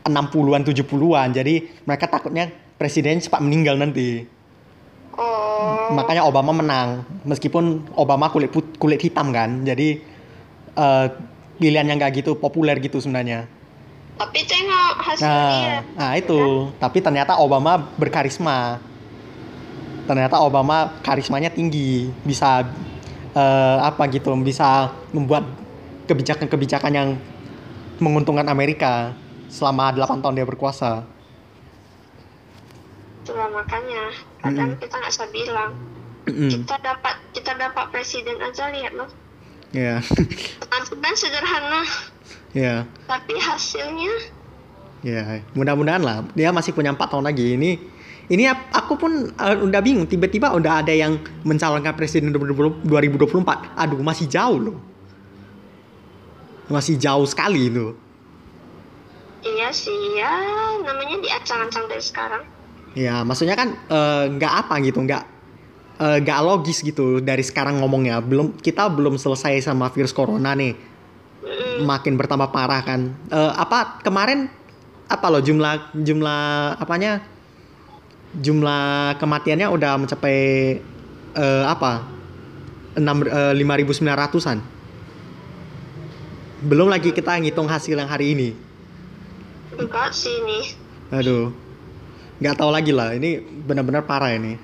60-an 0.08 0.64
70-an. 0.64 1.30
Jadi 1.36 1.84
mereka 1.84 2.08
takutnya 2.08 2.63
presiden 2.78 3.22
cepat 3.22 3.40
meninggal 3.40 3.78
nanti. 3.78 4.26
Oh. 5.14 5.94
Makanya 5.94 6.26
Obama 6.26 6.50
menang, 6.52 7.06
meskipun 7.22 7.86
Obama 7.94 8.34
kulit 8.34 8.50
put- 8.50 8.78
kulit 8.82 8.98
hitam 8.98 9.30
kan, 9.30 9.62
jadi 9.62 10.02
eh, 10.74 11.06
pilihan 11.62 11.86
yang 11.86 12.02
nggak 12.02 12.24
gitu 12.24 12.34
populer 12.34 12.82
gitu 12.82 12.98
sebenarnya. 12.98 13.46
Tapi 14.18 14.40
tengok 14.46 14.94
hasil 15.02 15.26
dia. 15.26 15.30
Nah, 15.30 15.78
nah 15.98 16.12
itu. 16.18 16.70
Tapi 16.78 16.98
ternyata 17.02 17.38
Obama 17.42 17.78
berkarisma. 17.98 18.82
Ternyata 20.04 20.42
Obama 20.42 21.00
karismanya 21.06 21.54
tinggi, 21.54 22.10
bisa 22.26 22.66
eh, 23.34 23.78
apa 23.82 24.06
gitu, 24.10 24.34
bisa 24.42 24.94
membuat 25.14 25.46
kebijakan-kebijakan 26.10 26.92
yang 26.94 27.10
menguntungkan 28.02 28.50
Amerika 28.50 29.14
selama 29.48 29.94
8 29.94 30.22
tahun 30.26 30.36
dia 30.42 30.48
berkuasa. 30.50 31.13
Itulah 33.24 33.48
makanya 33.56 34.12
kadang 34.44 34.76
Mm-mm. 34.76 34.84
kita 34.84 34.96
nggak 35.00 35.14
bisa 35.16 35.26
bilang. 35.32 35.72
Mm-mm. 36.28 36.50
Kita 36.52 36.76
dapat 36.84 37.16
kita 37.32 37.52
dapat 37.56 37.86
presiden 37.90 38.38
aja 38.44 38.68
lihat 38.70 38.94
loh. 38.94 39.10
Ya, 39.74 40.06
Penampilan 40.62 41.18
sederhana, 41.18 41.82
ya, 42.54 42.86
tapi 43.10 43.34
hasilnya 43.42 44.14
ya. 45.02 45.42
Mudah-mudahan 45.58 45.98
lah. 45.98 46.22
Dia 46.38 46.54
masih 46.54 46.78
punya 46.78 46.94
empat 46.94 47.10
tahun 47.10 47.26
lagi. 47.26 47.58
Ini, 47.58 47.82
ini 48.30 48.44
aku 48.70 48.94
pun 49.02 49.34
eh, 49.34 49.58
udah 49.66 49.82
bingung. 49.82 50.06
Tiba-tiba 50.06 50.54
udah 50.54 50.86
ada 50.86 50.94
yang 50.94 51.18
mencalonkan 51.42 51.90
presiden 51.98 52.30
2020 52.30 52.86
2024. 52.86 53.74
Aduh, 53.74 53.98
masih 54.06 54.30
jauh 54.30 54.62
loh. 54.62 54.78
Masih 56.70 56.94
jauh 57.02 57.26
sekali 57.26 57.66
itu. 57.66 57.98
iya 59.44 59.74
sih 59.76 59.92
ya 60.16 60.32
namanya 60.86 61.18
diancang-ancang 61.18 61.90
dari 61.90 62.00
sekarang. 62.00 62.46
Ya, 62.94 63.26
maksudnya 63.26 63.58
kan 63.58 63.74
eh, 63.74 64.24
nggak 64.38 64.54
apa 64.66 64.74
gitu, 64.86 65.02
nggak 65.02 65.24
eh, 65.98 66.18
nggak 66.22 66.40
logis 66.46 66.86
gitu 66.86 67.20
dari 67.20 67.42
sekarang 67.42 67.82
ngomongnya. 67.82 68.22
Belum 68.22 68.54
kita 68.54 68.86
belum 68.94 69.18
selesai 69.18 69.66
sama 69.66 69.90
virus 69.90 70.14
corona 70.14 70.54
nih, 70.54 70.78
makin 71.82 72.14
bertambah 72.14 72.54
parah 72.54 72.82
kan. 72.86 73.10
Eh, 73.34 73.54
apa 73.58 74.02
kemarin 74.06 74.46
apa 75.10 75.26
loh 75.34 75.42
jumlah 75.42 75.94
jumlah 75.98 76.78
apanya? 76.78 77.26
Jumlah 78.34 79.18
kematiannya 79.22 79.68
udah 79.70 79.94
mencapai 80.02 80.38
eh, 81.38 81.66
apa? 81.66 82.14
enam 82.94 83.26
lima 83.58 83.74
ribu 83.74 83.90
sembilan 83.90 84.18
ratusan. 84.22 84.58
Belum 86.62 86.88
lagi 86.88 87.10
kita 87.10 87.42
ngitung 87.42 87.66
hasil 87.66 87.98
yang 87.98 88.06
hari 88.06 88.38
ini. 88.38 88.50
Enggak 89.74 90.14
sih 90.14 90.38
nih. 90.46 90.66
Aduh, 91.10 91.50
nggak 92.40 92.56
tahu 92.58 92.70
lagi 92.74 92.92
lah. 92.96 93.14
Ini 93.14 93.42
benar-benar 93.42 94.06
parah 94.08 94.34
ini. 94.34 94.58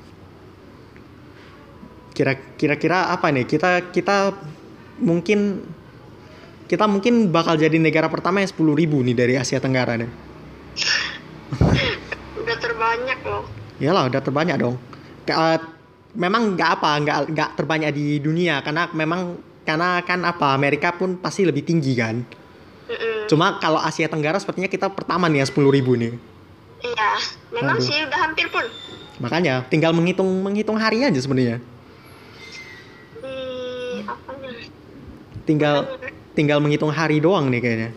Kira 2.13 2.33
kira-kira 2.57 3.13
apa 3.13 3.29
nih? 3.29 3.45
Kita 3.45 3.91
kita 3.93 4.33
mungkin 4.99 5.63
kita 6.69 6.85
mungkin 6.85 7.33
bakal 7.33 7.57
jadi 7.57 7.81
negara 7.81 8.05
pertama 8.13 8.45
yang 8.45 8.51
10.000 8.53 8.77
ribu 8.77 9.01
nih 9.01 9.15
dari 9.17 9.33
Asia 9.35 9.57
Tenggara 9.57 9.97
nih. 9.97 10.09
Udah 12.39 12.57
terbanyak 12.61 13.19
loh. 13.25 13.43
Iyalah, 13.79 14.11
udah 14.11 14.21
terbanyak 14.21 14.59
dong. 14.59 14.75
Ke- 15.23 15.33
eh, 15.33 15.59
memang 16.19 16.59
nggak 16.59 16.69
apa, 16.79 16.91
nggak 16.99 17.17
nggak 17.31 17.49
terbanyak 17.55 17.89
di 17.95 18.19
dunia 18.19 18.59
karena 18.59 18.91
memang 18.91 19.39
karena 19.63 20.03
kan 20.03 20.19
apa 20.27 20.51
Amerika 20.51 20.91
pun 20.91 21.15
pasti 21.15 21.47
lebih 21.47 21.63
tinggi 21.63 21.95
kan. 21.95 22.19
Mm-mm. 22.89 23.29
Cuma 23.31 23.61
kalau 23.61 23.79
Asia 23.79 24.09
Tenggara 24.11 24.35
sepertinya 24.41 24.67
kita 24.67 24.91
pertama 24.91 25.29
nih 25.29 25.45
yang 25.45 25.49
10.000 25.49 25.69
ribu 25.71 25.93
nih. 25.95 26.13
Iya, 26.79 27.09
memang 27.51 27.77
Aduh. 27.79 27.85
sih 27.85 27.95
udah 28.07 28.19
hampir 28.19 28.47
pun. 28.47 28.63
Makanya 29.19 29.67
tinggal 29.67 29.91
menghitung 29.91 30.27
menghitung 30.39 30.79
hari 30.79 31.03
aja 31.03 31.19
sebenarnya. 31.19 31.59
Di 33.19 33.35
apanya? 34.07 34.51
Tinggal 35.43 35.75
tinggal 36.31 36.63
menghitung 36.63 36.91
hari 36.91 37.19
doang 37.19 37.51
nih 37.51 37.59
kayaknya. 37.59 37.89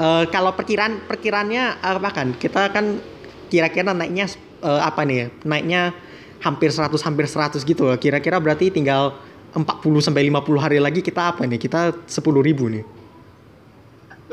Eh, 0.00 0.24
kalau 0.32 0.50
perkiraan 0.56 1.06
perkiraannya 1.06 1.84
apa 1.84 2.10
kan? 2.10 2.34
Kita 2.34 2.72
kan 2.74 2.98
kira-kira 3.46 3.94
naiknya 3.94 4.26
eh, 4.64 4.80
apa 4.82 5.06
nih? 5.06 5.16
ya? 5.16 5.26
Naiknya 5.46 5.82
hampir 6.42 6.74
100 6.74 6.90
hampir 7.06 7.30
100 7.30 7.62
gitu. 7.62 7.86
loh. 7.86 7.94
Kira-kira 7.94 8.42
berarti 8.42 8.74
tinggal 8.74 9.14
40 9.54 9.62
sampai 10.02 10.26
50 10.26 10.58
hari 10.58 10.78
lagi 10.82 10.98
kita 10.98 11.30
apa 11.36 11.46
nih? 11.46 11.62
Kita 11.62 11.94
10.000 12.10 12.42
ribu 12.42 12.66
nih. 12.72 12.82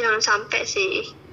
Jangan 0.02 0.22
sampai 0.24 0.62
sih. 0.66 1.27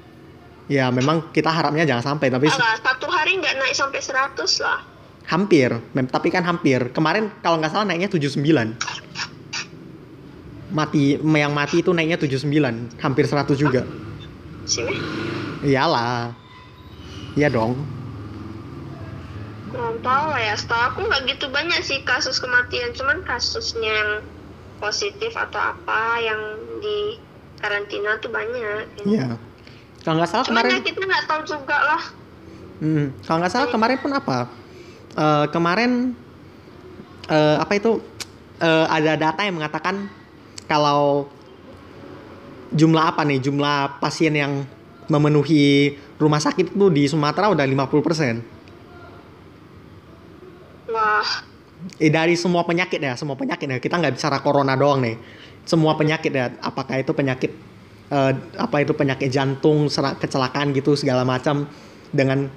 Ya 0.65 0.89
memang 0.89 1.29
kita 1.29 1.53
harapnya 1.53 1.85
jangan 1.85 2.17
sampai 2.17 2.33
tapi 2.33 2.49
Alah, 2.49 2.81
satu 2.81 3.05
hari 3.07 3.37
nggak 3.37 3.55
naik 3.55 3.75
sampai 3.75 4.01
100 4.01 4.33
lah. 4.61 4.81
hampir. 5.25 5.73
Mem- 5.93 6.05
Tapi 6.07 6.29
kan 6.29 6.45
hampir. 6.45 6.93
Kemarin 6.93 7.33
kalau 7.41 7.57
nggak 7.57 7.73
salah 7.73 7.85
naiknya 7.85 8.09
79. 8.09 8.77
Mati 10.69 11.17
yang 11.17 11.53
mati 11.53 11.81
itu 11.81 11.93
naiknya 11.93 12.17
79, 12.19 12.93
hampir 12.99 13.25
100 13.25 13.57
juga. 13.57 13.89
Sini. 14.65 14.97
Iyalah. 15.63 16.37
Iya 17.35 17.49
dong. 17.49 17.89
Kurang 19.69 19.97
tahu 20.01 20.25
lah 20.29 20.43
ya. 20.43 20.55
Setahu 20.55 20.83
aku 20.93 21.01
nggak 21.05 21.23
gitu 21.27 21.47
banyak 21.49 21.81
sih 21.81 22.05
kasus 22.05 22.37
kematian. 22.37 22.93
Cuman 22.93 23.25
kasusnya 23.25 23.81
yang 23.91 24.11
positif 24.77 25.33
atau 25.33 25.73
apa 25.73 26.21
yang 26.21 26.41
di 26.79 27.17
karantina 27.59 28.21
tuh 28.21 28.29
banyak. 28.29 29.05
Iya. 29.05 29.41
Kalau 30.05 30.21
nggak 30.21 30.31
salah 30.31 30.45
kemarin, 30.45 30.85
kita 30.85 31.01
nggak 31.01 31.25
tahu 31.25 31.41
juga 31.49 31.77
lah. 31.81 32.03
hmm, 32.85 33.25
kalau 33.25 33.39
nggak 33.41 33.53
salah 33.57 33.69
kemarin 33.73 33.97
pun 33.97 34.13
apa? 34.13 34.39
Eh, 35.17 35.47
kemarin 35.49 36.13
eh, 37.33 37.57
apa 37.57 37.73
itu? 37.73 38.05
Eh, 38.61 38.87
ada 38.87 39.17
data 39.17 39.41
yang 39.43 39.57
mengatakan 39.57 40.07
kalau 40.69 41.25
jumlah 42.77 43.17
apa 43.17 43.25
nih? 43.25 43.41
Jumlah 43.41 43.97
pasien 43.99 44.37
yang 44.37 44.69
memenuhi 45.09 45.97
rumah 46.21 46.41
sakit 46.41 46.77
itu 46.77 46.87
di 46.93 47.09
Sumatera 47.09 47.49
udah 47.49 47.65
50%. 47.65 48.45
Wah, 50.93 51.29
Eh, 52.01 52.09
dari 52.09 52.33
semua 52.33 52.65
penyakit 52.65 52.97
ya, 52.97 53.13
semua 53.13 53.37
penyakit 53.37 53.69
ya. 53.69 53.77
Kita 53.77 54.01
nggak 54.01 54.17
bicara 54.17 54.41
corona 54.41 54.73
doang 54.73 55.05
nih. 55.05 55.17
Semua 55.69 55.93
penyakit 55.97 56.33
ya, 56.33 56.53
apakah 56.65 56.97
itu 57.01 57.13
penyakit 57.13 57.53
eh, 58.11 58.33
apa 58.59 58.77
itu 58.83 58.93
penyakit 58.93 59.29
jantung, 59.31 59.89
serak 59.89 60.21
kecelakaan 60.21 60.75
gitu 60.77 60.99
segala 60.99 61.23
macam 61.23 61.69
dengan 62.11 62.49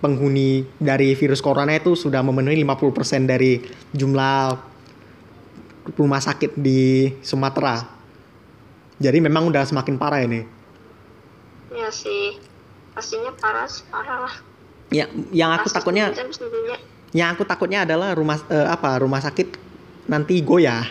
penghuni 0.00 0.66
dari 0.76 1.16
virus 1.16 1.40
corona 1.40 1.72
itu 1.74 1.96
sudah 1.96 2.20
memenuhi 2.20 2.60
50% 2.62 3.24
dari 3.26 3.58
jumlah 3.96 4.54
rumah 5.96 6.20
sakit 6.20 6.58
di 6.58 7.10
Sumatera. 7.22 7.86
Jadi 8.96 9.18
memang 9.20 9.48
udah 9.52 9.62
semakin 9.64 9.96
parah 10.00 10.24
ini. 10.24 10.40
ya 11.76 11.92
sih. 11.92 12.40
Pastinya 12.96 13.28
parah, 13.36 13.68
parah 13.92 14.18
lah. 14.24 14.34
Ya, 14.88 15.04
yang 15.34 15.52
aku 15.52 15.68
Pasti 15.68 15.76
takutnya 15.82 16.04
yang 17.16 17.34
aku 17.34 17.42
takutnya 17.48 17.82
adalah 17.82 18.14
rumah 18.14 18.38
eh, 18.46 18.66
apa 18.66 19.02
rumah 19.02 19.18
sakit 19.18 19.58
nanti 20.06 20.38
goyah 20.42 20.86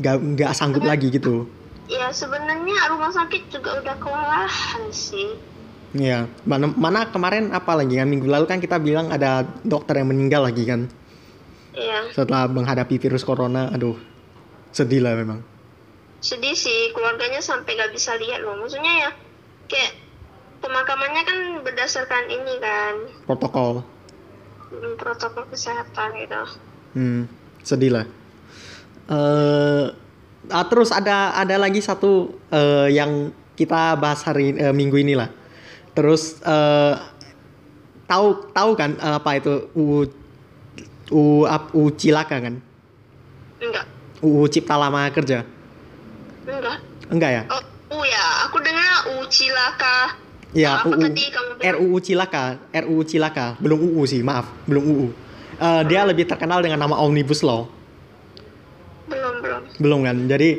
nggak 0.00 0.16
nggak 0.36 0.52
sanggup 0.56 0.84
lagi 0.86 1.12
gitu 1.12 1.44
Ya 1.92 2.08
sebenarnya 2.08 2.88
rumah 2.88 3.12
sakit 3.12 3.52
juga 3.52 3.76
udah 3.84 3.96
kewalahan 4.00 4.88
sih. 4.88 5.36
ya 5.92 6.24
mana 6.48 6.72
mana 6.72 7.04
kemarin 7.12 7.52
apa 7.52 7.76
lagi 7.76 8.00
kan? 8.00 8.08
Minggu 8.08 8.24
lalu 8.24 8.48
kan 8.48 8.64
kita 8.64 8.80
bilang 8.80 9.12
ada 9.12 9.44
dokter 9.60 10.00
yang 10.00 10.08
meninggal 10.08 10.48
lagi 10.48 10.64
kan? 10.64 10.88
Iya, 11.76 12.16
setelah 12.16 12.48
menghadapi 12.48 12.96
virus 12.96 13.24
corona 13.24 13.68
aduh 13.68 13.96
sedih 14.72 15.04
lah 15.04 15.12
memang. 15.12 15.44
Sedih 16.24 16.56
sih 16.56 16.96
keluarganya 16.96 17.44
sampai 17.44 17.76
gak 17.76 17.92
bisa 17.92 18.16
lihat 18.16 18.40
loh. 18.40 18.56
Maksudnya 18.56 18.92
ya 19.04 19.10
kayak 19.68 19.92
pemakamannya 20.64 21.22
kan 21.28 21.38
berdasarkan 21.60 22.24
ini 22.32 22.54
kan. 22.56 22.94
Protokol. 23.28 23.84
Mm, 24.72 24.96
protokol 24.96 25.44
kesehatan 25.52 26.08
gitu. 26.24 26.42
hmm 26.96 27.22
sedih 27.60 28.00
lah. 28.00 28.06
Eh 29.12 29.86
ah, 30.48 30.64
terus 30.64 30.90
ada 30.90 31.36
ada 31.36 31.54
lagi 31.54 31.78
satu 31.78 32.32
eh, 32.48 32.88
yang 32.90 33.30
kita 33.54 33.94
bahas 33.94 34.24
hari 34.24 34.50
eh, 34.52 34.72
minggu 34.72 34.96
ini 34.96 35.14
lah 35.14 35.28
terus 35.92 36.40
eh, 36.40 36.94
tahu 38.08 38.48
tahu 38.50 38.70
kan 38.74 38.96
apa 38.98 39.30
itu? 39.36 39.70
UU 39.72 39.98
UU, 41.12 41.44
ap- 41.44 41.72
UU 41.72 41.92
Cilaka 41.92 42.40
kan? 42.40 42.56
Enggak, 43.60 43.84
UU 44.20 44.48
Cipta 44.48 44.80
Lama 44.80 45.04
Kerja? 45.12 45.44
Enggak. 46.48 46.78
enggak 47.12 47.30
ya? 47.30 47.42
Oh, 47.48 47.62
uh 48.00 48.04
ya, 48.04 48.24
aku 48.48 48.56
dengar 48.64 49.12
uh 49.12 49.24
cilaka. 49.28 50.16
ya 50.52 50.80
Apa 50.80 50.88
UU 50.88 51.00
tadi 51.00 51.24
kamu? 51.28 51.50
RUU 51.62 51.96
Cilaka 52.00 52.42
RUU 52.72 53.00
Cilaka. 53.04 53.46
Belum 53.60 53.80
UU 53.80 54.02
sih 54.04 54.20
maaf 54.20 54.48
belum 54.64 54.82
UU 54.82 55.06
Eh, 55.62 55.82
dia 55.86 56.02
lebih 56.02 56.26
terkenal 56.26 56.58
dengan 56.58 56.80
nama 56.80 56.98
Omnibus 56.98 57.44
Law 57.46 57.70
Belum, 59.42 59.62
belum. 59.82 60.00
kan 60.06 60.16
jadi 60.30 60.50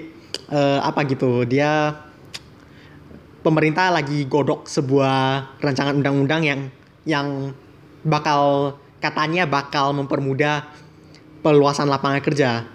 eh, 0.52 0.80
apa 0.84 1.08
gitu 1.08 1.48
dia 1.48 1.96
pemerintah 3.44 3.92
lagi 3.92 4.28
godok 4.28 4.68
sebuah 4.68 5.56
rancangan 5.60 6.00
undang-undang 6.00 6.42
yang 6.44 6.62
yang 7.04 7.28
bakal 8.04 8.76
katanya 9.00 9.48
bakal 9.48 9.92
mempermudah 9.92 10.68
peluasan 11.44 11.92
lapangan 11.92 12.24
kerja. 12.24 12.68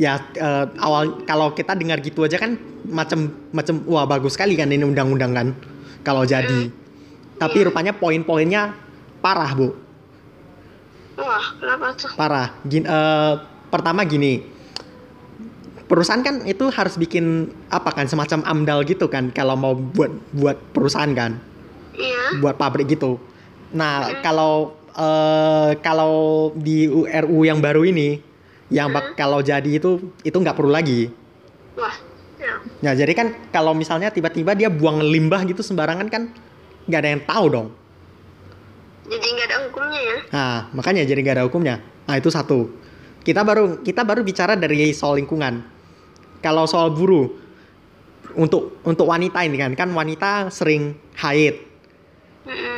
Ya 0.00 0.16
eh, 0.16 0.66
awal 0.80 1.24
kalau 1.28 1.52
kita 1.52 1.76
dengar 1.76 2.00
gitu 2.00 2.24
aja 2.24 2.40
kan 2.40 2.56
macam 2.88 3.28
macam 3.52 3.84
wah 3.84 4.08
bagus 4.08 4.36
sekali 4.36 4.56
kan 4.56 4.72
ini 4.72 4.84
undang-undang 4.84 5.32
kan 5.36 5.48
kalau 6.00 6.24
jadi. 6.24 6.72
Tapi 7.40 7.58
rupanya 7.64 7.96
poin-poinnya 7.96 8.76
parah, 9.24 9.52
Bu. 9.56 9.72
Wah, 11.20 11.46
kenapa 11.60 11.86
tuh? 11.94 12.10
Parah. 12.16 12.48
Gin, 12.64 12.84
eh, 12.84 13.32
pertama 13.68 14.02
gini. 14.02 14.40
Perusahaan 15.84 16.22
kan 16.22 16.46
itu 16.46 16.70
harus 16.70 16.94
bikin 16.94 17.50
apa 17.66 17.90
kan 17.90 18.06
semacam 18.06 18.46
amdal 18.46 18.86
gitu 18.86 19.10
kan 19.10 19.34
kalau 19.34 19.58
mau 19.58 19.74
buat 19.74 20.10
buat 20.32 20.56
perusahaan 20.72 21.10
kan. 21.12 21.36
Iya. 21.90 22.40
buat 22.40 22.56
pabrik 22.56 22.88
gitu. 22.88 23.20
Nah, 23.74 24.22
kalau 24.22 24.72
eh, 24.90 25.70
kalau 25.82 26.14
di 26.56 26.86
RU 27.04 27.44
yang 27.44 27.60
baru 27.60 27.84
ini 27.84 28.22
yang 28.70 28.88
bak- 28.88 29.18
kalau 29.18 29.42
jadi 29.42 29.66
itu 29.66 30.14
itu 30.22 30.32
nggak 30.32 30.54
perlu 30.56 30.70
lagi. 30.70 31.10
Wah, 31.74 31.92
ya. 32.38 32.54
Nah, 32.80 32.92
jadi 32.94 33.12
kan 33.12 33.34
kalau 33.50 33.74
misalnya 33.74 34.08
tiba-tiba 34.08 34.54
dia 34.54 34.70
buang 34.70 35.02
limbah 35.02 35.42
gitu 35.44 35.60
sembarangan 35.60 36.06
kan 36.06 36.30
nggak 36.86 37.00
ada 37.02 37.10
yang 37.10 37.22
tahu 37.26 37.46
dong. 37.50 37.68
Jadi 39.10 39.26
nggak 39.26 39.46
ada 39.50 39.58
hukumnya 39.66 40.00
ya? 40.00 40.16
Nah, 40.30 40.56
makanya 40.70 41.02
jadi 41.02 41.18
nggak 41.18 41.36
ada 41.36 41.44
hukumnya. 41.44 41.76
Nah, 42.06 42.14
itu 42.14 42.30
satu. 42.30 42.70
Kita 43.20 43.42
baru 43.42 43.82
kita 43.82 44.06
baru 44.06 44.22
bicara 44.22 44.54
dari 44.54 44.94
soal 44.94 45.18
lingkungan. 45.18 45.60
Kalau 46.40 46.64
soal 46.64 46.94
buruh 46.94 47.26
untuk 48.32 48.78
untuk 48.86 49.04
wanita 49.04 49.42
ini 49.42 49.58
kan 49.58 49.74
kan 49.74 49.90
wanita 49.90 50.48
sering 50.48 50.94
haid. 51.18 51.58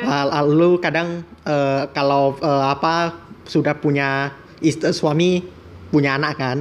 Lal- 0.03 0.33
Lalu 0.49 0.81
kadang 0.81 1.23
eh, 1.45 1.83
kalau 1.93 2.35
eh, 2.35 2.65
apa 2.67 3.15
sudah 3.47 3.77
punya 3.77 4.33
istri 4.59 4.91
suami 4.91 5.45
punya 5.93 6.17
anak 6.17 6.35
kan, 6.35 6.59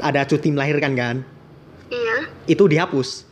ada 0.00 0.22
cuti 0.24 0.48
melahirkan 0.48 0.94
kan, 0.94 1.16
Iya. 1.90 2.16
itu 2.46 2.64
dihapus. 2.64 3.26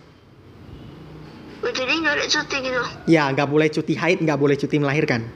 Oh, 1.62 1.70
jadi 1.70 1.92
nggak 1.94 2.14
ada 2.18 2.26
cuti 2.26 2.56
gitu? 2.60 2.82
Ya 3.06 3.30
nggak 3.30 3.46
boleh 3.46 3.68
cuti 3.70 3.94
haid, 3.94 4.18
nggak 4.18 4.34
boleh 4.34 4.56
cuti 4.58 4.76
melahirkan. 4.76 5.30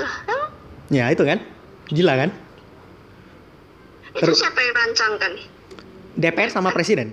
Hell? 0.00 0.42
Ya 0.88 1.12
itu 1.12 1.22
kan, 1.22 1.38
gila 1.88 2.14
kan? 2.16 2.30
Itu 4.10 4.24
Terus- 4.24 4.40
siapa 4.40 4.58
yang 4.58 4.74
rancangkan? 4.74 5.32
DPR 6.14 6.48
sama 6.48 6.70
presiden. 6.70 7.12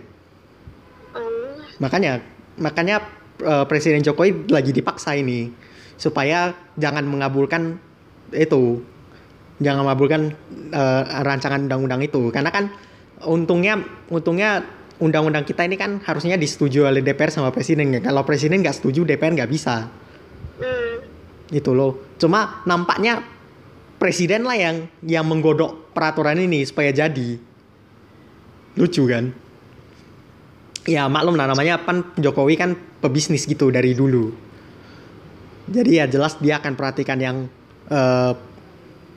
Oh, 1.12 1.58
Makanya 1.82 2.22
makanya 2.56 3.02
eh, 3.42 3.66
Presiden 3.66 4.06
Jokowi 4.06 4.46
lagi 4.48 4.70
dipaksa 4.70 5.18
ini 5.18 5.50
supaya 5.98 6.54
jangan 6.78 7.04
mengabulkan 7.04 7.82
itu, 8.32 8.86
jangan 9.58 9.84
mengabulkan 9.84 10.32
eh, 10.70 11.04
rancangan 11.26 11.66
undang-undang 11.66 12.06
itu 12.06 12.30
karena 12.30 12.54
kan 12.54 12.70
untungnya 13.22 13.82
untungnya 14.08 14.62
undang-undang 15.02 15.44
kita 15.44 15.66
ini 15.66 15.76
kan 15.76 15.98
harusnya 16.06 16.38
disetujui 16.38 16.86
oleh 16.86 17.02
DPR 17.02 17.34
sama 17.34 17.50
presiden 17.50 17.90
ya. 17.92 18.00
Kalau 18.00 18.22
presiden 18.22 18.62
nggak 18.62 18.78
setuju 18.78 19.04
DPR 19.04 19.34
nggak 19.34 19.52
bisa 19.52 19.90
hmm. 20.62 20.96
gitu 21.50 21.74
loh. 21.74 22.16
Cuma 22.22 22.62
nampaknya 22.70 23.26
presiden 23.98 24.46
lah 24.46 24.56
yang 24.56 24.86
yang 25.02 25.26
menggodok 25.26 25.92
peraturan 25.98 26.38
ini 26.38 26.62
supaya 26.64 26.94
jadi. 26.94 27.42
Lucu 28.78 29.04
kan? 29.10 29.34
Ya 30.88 31.06
maklum 31.10 31.36
lah 31.36 31.50
namanya 31.50 31.82
kan 31.82 32.06
Jokowi 32.18 32.56
kan 32.56 32.78
pebisnis 33.02 33.50
gitu 33.50 33.74
dari 33.74 33.98
dulu. 33.98 34.32
Jadi 35.68 35.98
ya 35.98 36.06
jelas 36.06 36.38
dia 36.38 36.62
akan 36.62 36.74
perhatikan 36.78 37.18
yang 37.22 37.38
eh, 37.90 38.34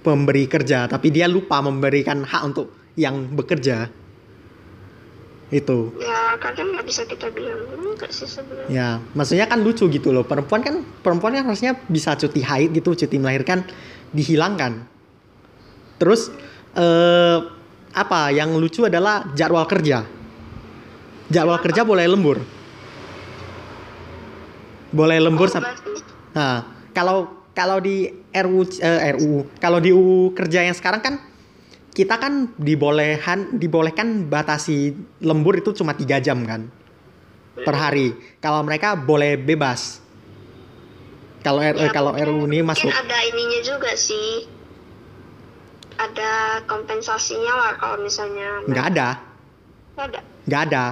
pemberi 0.05 0.45
kerja, 0.45 0.85
tapi 0.85 1.09
dia 1.09 1.25
lupa 1.25 1.65
memberikan 1.65 2.25
hak 2.25 2.43
untuk 2.45 2.69
yang 3.01 3.33
bekerja. 3.33 4.04
Itu. 5.55 5.95
Ya, 6.03 6.35
kadang 6.43 6.75
nggak 6.75 6.83
bisa 6.83 7.07
kita 7.07 7.31
bilang 7.31 7.63
enggak 7.79 8.11
sih 8.11 8.27
sebenarnya. 8.27 8.67
Ya, 8.67 8.89
maksudnya 9.15 9.47
kan 9.47 9.63
lucu 9.63 9.87
gitu 9.87 10.11
loh. 10.11 10.27
Perempuan 10.27 10.67
kan 10.67 10.83
perempuan 10.83 11.39
kan 11.39 11.47
harusnya 11.47 11.79
bisa 11.87 12.19
cuti 12.19 12.43
haid 12.43 12.75
gitu, 12.75 12.99
cuti 12.99 13.17
melahirkan 13.23 13.63
dihilangkan. 14.11 14.83
Terus 16.03 16.35
eh 16.75 17.39
apa 17.95 18.35
yang 18.35 18.59
lucu 18.59 18.83
adalah 18.83 19.31
jadwal 19.39 19.63
kerja. 19.71 20.03
Jadwal 21.31 21.63
kerja 21.63 21.87
boleh 21.87 22.11
lembur. 22.11 22.43
Boleh 24.91 25.23
lembur 25.23 25.47
Oh, 25.55 25.63
Nah, 26.35 26.67
kalau 26.91 27.47
kalau 27.55 27.79
di 27.79 28.11
RU 28.35 28.67
eh, 28.83 29.15
RU, 29.15 29.47
kalau 29.63 29.79
di 29.79 29.95
UU 29.95 30.35
kerja 30.35 30.67
yang 30.67 30.75
sekarang 30.75 30.99
kan 30.99 31.15
kita 31.95 32.19
kan 32.19 32.51
dibolehkan 32.59 33.55
dibolehkan 33.55 34.27
batasi 34.27 34.93
lembur 35.23 35.55
itu 35.55 35.71
cuma 35.71 35.95
tiga 35.95 36.19
jam 36.19 36.43
kan 36.43 36.67
per 37.55 37.71
hari. 37.73 38.11
Kalau 38.43 38.67
mereka 38.67 38.99
boleh 38.99 39.39
bebas. 39.39 40.03
Kalau 41.47 41.63
R- 41.63 41.79
eh, 41.79 41.87
Ya, 41.87 41.95
kalau 41.95 42.11
RU 42.11 42.51
ini 42.51 42.67
masuk. 42.67 42.91
Ada 42.91 43.19
ininya 43.31 43.61
juga 43.63 43.95
sih. 43.95 44.49
Ada 45.95 46.65
kompensasinya 46.67 47.55
lah 47.55 47.73
kalau 47.79 48.03
misalnya 48.03 48.67
Nggak 48.67 48.87
ada, 48.91 49.09
Nggak 49.95 50.07
ada. 50.11 50.21
nggak 50.51 50.63
ada. 50.67 50.85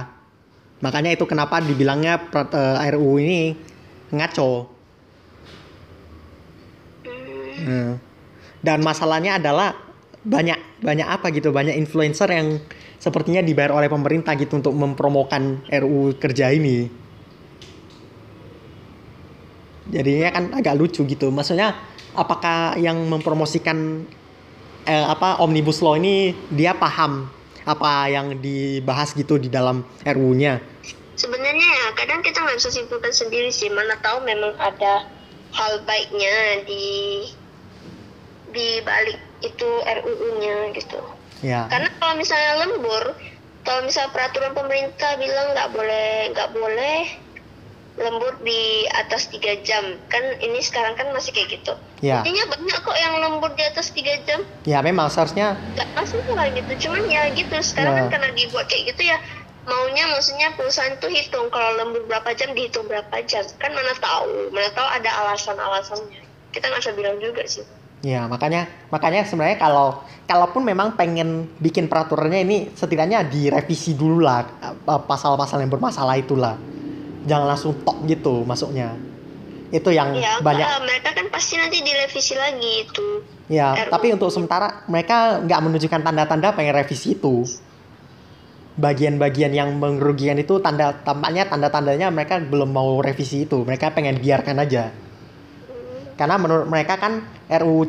Makanya 0.79 1.11
itu 1.11 1.27
kenapa 1.27 1.59
dibilangnya 1.59 2.15
per- 2.31 2.53
eh, 2.55 2.87
RU 2.95 3.19
ini 3.19 3.59
ngaco. 4.15 4.71
Hmm. 7.03 7.59
Hmm. 7.67 7.91
Dan 8.63 8.79
masalahnya 8.79 9.35
adalah 9.35 9.75
banyak 10.23 10.79
banyak 10.79 11.07
apa 11.07 11.35
gitu 11.35 11.51
banyak 11.51 11.75
influencer 11.75 12.31
yang 12.31 12.63
sepertinya 12.95 13.43
dibayar 13.43 13.75
oleh 13.75 13.91
pemerintah 13.91 14.31
gitu 14.39 14.55
untuk 14.55 14.71
mempromokan 14.71 15.67
RUU 15.67 16.15
kerja 16.15 16.55
ini. 16.55 16.87
Jadinya 19.91 20.31
kan 20.31 20.43
agak 20.55 20.79
lucu 20.79 21.03
gitu. 21.03 21.27
Maksudnya 21.27 21.75
apakah 22.15 22.79
yang 22.79 22.95
mempromosikan 23.11 24.07
eh, 24.87 25.05
apa 25.05 25.43
omnibus 25.43 25.83
law 25.83 25.99
ini 25.99 26.31
dia 26.47 26.71
paham 26.71 27.27
apa 27.67 28.07
yang 28.07 28.39
dibahas 28.39 29.11
gitu 29.11 29.35
di 29.35 29.51
dalam 29.51 29.83
RUU-nya? 30.07 30.63
Sebenarnya 31.19 31.67
ya 31.67 31.87
kadang 31.99 32.23
kita 32.23 32.39
nggak 32.39 32.57
bisa 32.63 32.71
simpulkan 32.71 33.11
sendiri 33.11 33.51
sih. 33.51 33.67
Mana 33.67 33.99
tahu 33.99 34.23
memang 34.23 34.55
ada 34.55 35.03
hal 35.51 35.83
baiknya 35.83 36.63
di 36.63 37.27
di 38.55 38.79
balik 38.87 39.32
itu 39.43 39.69
RUU-nya 39.83 40.71
gitu. 40.73 40.99
Ya. 41.43 41.67
Karena 41.67 41.91
kalau 41.99 42.15
misalnya 42.15 42.53
lembur, 42.63 43.03
kalau 43.67 43.83
misalnya 43.83 44.15
peraturan 44.15 44.55
pemerintah 44.55 45.19
bilang 45.19 45.51
nggak 45.51 45.69
boleh 45.75 46.07
nggak 46.31 46.49
boleh 46.55 46.99
lembur 47.93 48.33
di 48.41 48.89
atas 48.89 49.29
tiga 49.29 49.53
jam, 49.61 50.01
kan 50.09 50.23
ini 50.41 50.57
sekarang 50.65 50.97
kan 50.97 51.13
masih 51.13 51.29
kayak 51.29 51.61
gitu. 51.61 51.77
Ya. 52.01 52.25
Intinya 52.25 52.57
banyak 52.57 52.77
kok 52.81 52.97
yang 52.97 53.21
lembur 53.21 53.53
di 53.53 53.61
atas 53.61 53.93
tiga 53.93 54.17
jam, 54.25 54.41
Ya 54.65 54.81
memang 54.81 55.13
seharusnya 55.13 55.53
nggak 55.77 55.89
masalah 55.93 56.49
gitu. 56.57 56.89
Cuman 56.89 57.05
ya 57.05 57.29
gitu, 57.37 57.53
sekarang 57.61 57.93
Ya. 57.93 57.99
kan 58.01 58.17
karena 58.17 58.29
dibuat 58.33 58.65
kayak 58.65 58.97
gitu 58.97 59.13
ya 59.13 59.19
maunya 59.63 60.03
maksudnya 60.11 60.51
perusahaan 60.59 60.99
tuh 60.99 61.07
hitung 61.07 61.47
kalau 61.47 61.79
lembur 61.79 62.03
berapa 62.03 62.35
jam 62.35 62.51
dihitung 62.51 62.83
berapa 62.83 63.15
jam 63.23 63.47
kan 63.63 63.71
mana 63.71 63.95
tahu 63.95 64.51
mana 64.51 64.67
tahu 64.75 64.87
ada 64.91 65.07
alasan-alasannya 65.23 66.19
kita 66.51 66.67
nggak 66.67 66.83
bisa 66.83 66.91
bilang 66.99 67.17
juga 67.23 67.43
sih 67.47 67.63
Ya 68.03 68.27
makanya 68.27 68.67
makanya 68.91 69.23
sebenarnya 69.23 69.55
kalau 69.55 70.03
kalaupun 70.27 70.67
memang 70.67 70.99
pengen 70.99 71.47
bikin 71.63 71.87
peraturannya 71.87 72.43
ini 72.43 72.57
setidaknya 72.75 73.23
direvisi 73.23 73.95
dulu 73.95 74.19
lah 74.19 74.43
eh, 74.43 75.01
pasal-pasal 75.07 75.63
yang 75.63 75.71
bermasalah 75.71 76.19
itulah. 76.19 76.59
Jangan 77.23 77.47
langsung 77.55 77.71
tok 77.87 78.03
gitu 78.11 78.43
masuknya. 78.43 78.91
Itu 79.71 79.95
yang 79.95 80.19
ya 80.19 80.43
banyak 80.43 80.67
mereka 80.83 81.15
kan 81.15 81.31
pasti 81.31 81.55
nanti 81.55 81.79
direvisi 81.79 82.35
lagi 82.35 82.71
itu. 82.83 83.23
Ya 83.47 83.87
tapi 83.87 84.11
untuk 84.11 84.27
sementara 84.35 84.83
mereka 84.91 85.39
nggak 85.39 85.59
menunjukkan 85.63 86.03
tanda-tanda 86.03 86.51
pengen 86.51 86.75
revisi 86.75 87.15
itu. 87.15 87.47
Bagian-bagian 88.75 89.55
yang 89.55 89.79
merugikan 89.79 90.35
itu 90.35 90.59
tanda 90.59 90.91
tampaknya 90.91 91.47
tanda-tandanya 91.47 92.11
mereka 92.11 92.43
belum 92.43 92.67
mau 92.67 92.99
revisi 92.99 93.47
itu. 93.47 93.63
Mereka 93.63 93.95
pengen 93.95 94.19
biarkan 94.19 94.59
aja 94.59 94.91
karena 96.15 96.35
menurut 96.37 96.67
mereka 96.69 96.97
kan 96.99 97.25
RU 97.49 97.87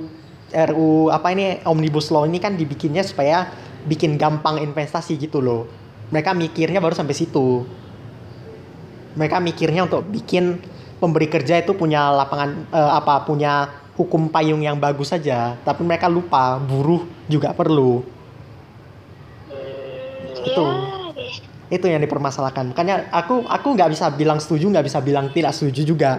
RU 0.55 1.11
apa 1.11 1.35
ini 1.35 1.61
omnibus 1.67 2.09
law 2.15 2.25
ini 2.25 2.39
kan 2.39 2.55
dibikinnya 2.55 3.03
supaya 3.03 3.51
bikin 3.85 4.17
gampang 4.17 4.63
investasi 4.63 5.19
gitu 5.19 5.43
loh. 5.43 5.69
Mereka 6.09 6.33
mikirnya 6.33 6.79
baru 6.79 6.95
sampai 6.95 7.17
situ. 7.17 7.67
Mereka 9.19 9.39
mikirnya 9.43 9.87
untuk 9.87 10.07
bikin 10.09 10.59
pemberi 11.03 11.29
kerja 11.29 11.61
itu 11.61 11.75
punya 11.75 12.11
lapangan 12.15 12.71
eh, 12.71 12.93
apa 12.97 13.27
punya 13.27 13.71
hukum 13.95 14.27
payung 14.27 14.59
yang 14.59 14.75
bagus 14.79 15.15
saja, 15.15 15.55
tapi 15.63 15.87
mereka 15.87 16.11
lupa 16.11 16.59
buruh 16.59 17.07
juga 17.31 17.55
perlu. 17.55 18.03
Hmm, 19.51 20.43
Itu. 20.43 20.65
ya 20.67 21.15
deh. 21.15 21.33
itu 21.73 21.87
yang 21.89 22.05
dipermasalahkan 22.05 22.71
makanya 22.71 23.09
aku 23.09 23.49
aku 23.49 23.73
nggak 23.73 23.91
bisa 23.97 24.13
bilang 24.13 24.37
setuju 24.37 24.69
nggak 24.69 24.85
bisa 24.85 25.01
bilang 25.01 25.33
tidak 25.33 25.57
setuju 25.57 25.83
juga 25.83 26.11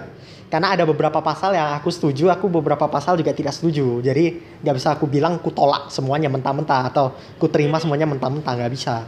karena 0.46 0.78
ada 0.78 0.86
beberapa 0.86 1.20
pasal 1.26 1.58
yang 1.58 1.74
aku 1.74 1.90
setuju 1.90 2.30
aku 2.30 2.48
beberapa 2.48 2.86
pasal 2.86 3.18
juga 3.18 3.34
tidak 3.34 3.52
setuju. 3.52 4.00
Jadi 4.06 4.40
nggak 4.62 4.76
bisa 4.78 4.94
aku 4.94 5.10
bilang 5.10 5.42
ku 5.42 5.50
tolak 5.50 5.90
semuanya 5.90 6.30
mentah-mentah 6.30 6.94
atau 6.94 7.18
ku 7.42 7.50
terima 7.50 7.82
semuanya 7.82 8.06
mentah-mentah 8.06 8.54
nggak 8.54 8.74
bisa. 8.74 9.04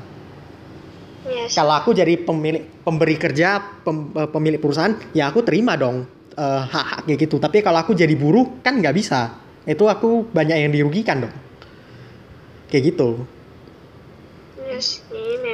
Iya 1.28 1.44
sih. 1.52 1.60
kalau 1.60 1.76
aku 1.76 1.92
jadi 1.92 2.24
pemilik 2.24 2.64
pemberi 2.88 3.20
kerja 3.20 3.60
pem- 3.84 4.16
eh, 4.16 4.30
pemilik 4.32 4.64
perusahaan 4.64 4.96
ya 5.12 5.28
aku 5.28 5.44
terima 5.44 5.76
dong 5.76 6.08
eh, 6.36 6.62
hak-hak 6.68 7.06
kayak 7.06 7.20
gitu. 7.28 7.36
Tapi 7.38 7.62
kalau 7.62 7.80
aku 7.84 7.94
jadi 7.94 8.14
buruh 8.18 8.64
kan 8.66 8.80
nggak 8.80 8.96
bisa. 8.96 9.36
Itu 9.68 9.86
aku 9.92 10.32
banyak 10.32 10.58
yang 10.68 10.72
dirugikan 10.72 11.28
dong. 11.28 11.36
Kayak 12.72 12.96
gitu. 12.96 13.10
Iya 14.60 14.80
sih 14.84 15.04
memang. 15.40 15.47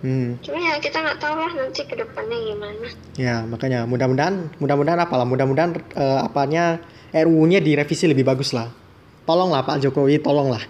Hmm. 0.00 0.42
Cuma 0.44 0.58
ya 0.58 0.76
kita 0.80 0.98
nggak 1.00 1.18
tahu 1.20 1.34
lah 1.36 1.52
nanti 1.52 1.82
ke 1.84 1.94
depannya 1.96 2.36
gimana. 2.36 2.88
ya 3.16 3.44
makanya 3.44 3.84
mudah-mudahan 3.84 4.52
mudah-mudahan 4.58 5.00
apalah 5.00 5.26
mudah-mudahan 5.28 5.76
eh, 5.96 6.20
apanya 6.24 6.80
RUU-nya 7.10 7.60
direvisi 7.60 8.06
lebih 8.06 8.24
bagus 8.24 8.54
lah 8.54 8.70
tolonglah 9.26 9.62
Pak 9.66 9.82
Jokowi 9.82 10.22
tolonglah 10.22 10.62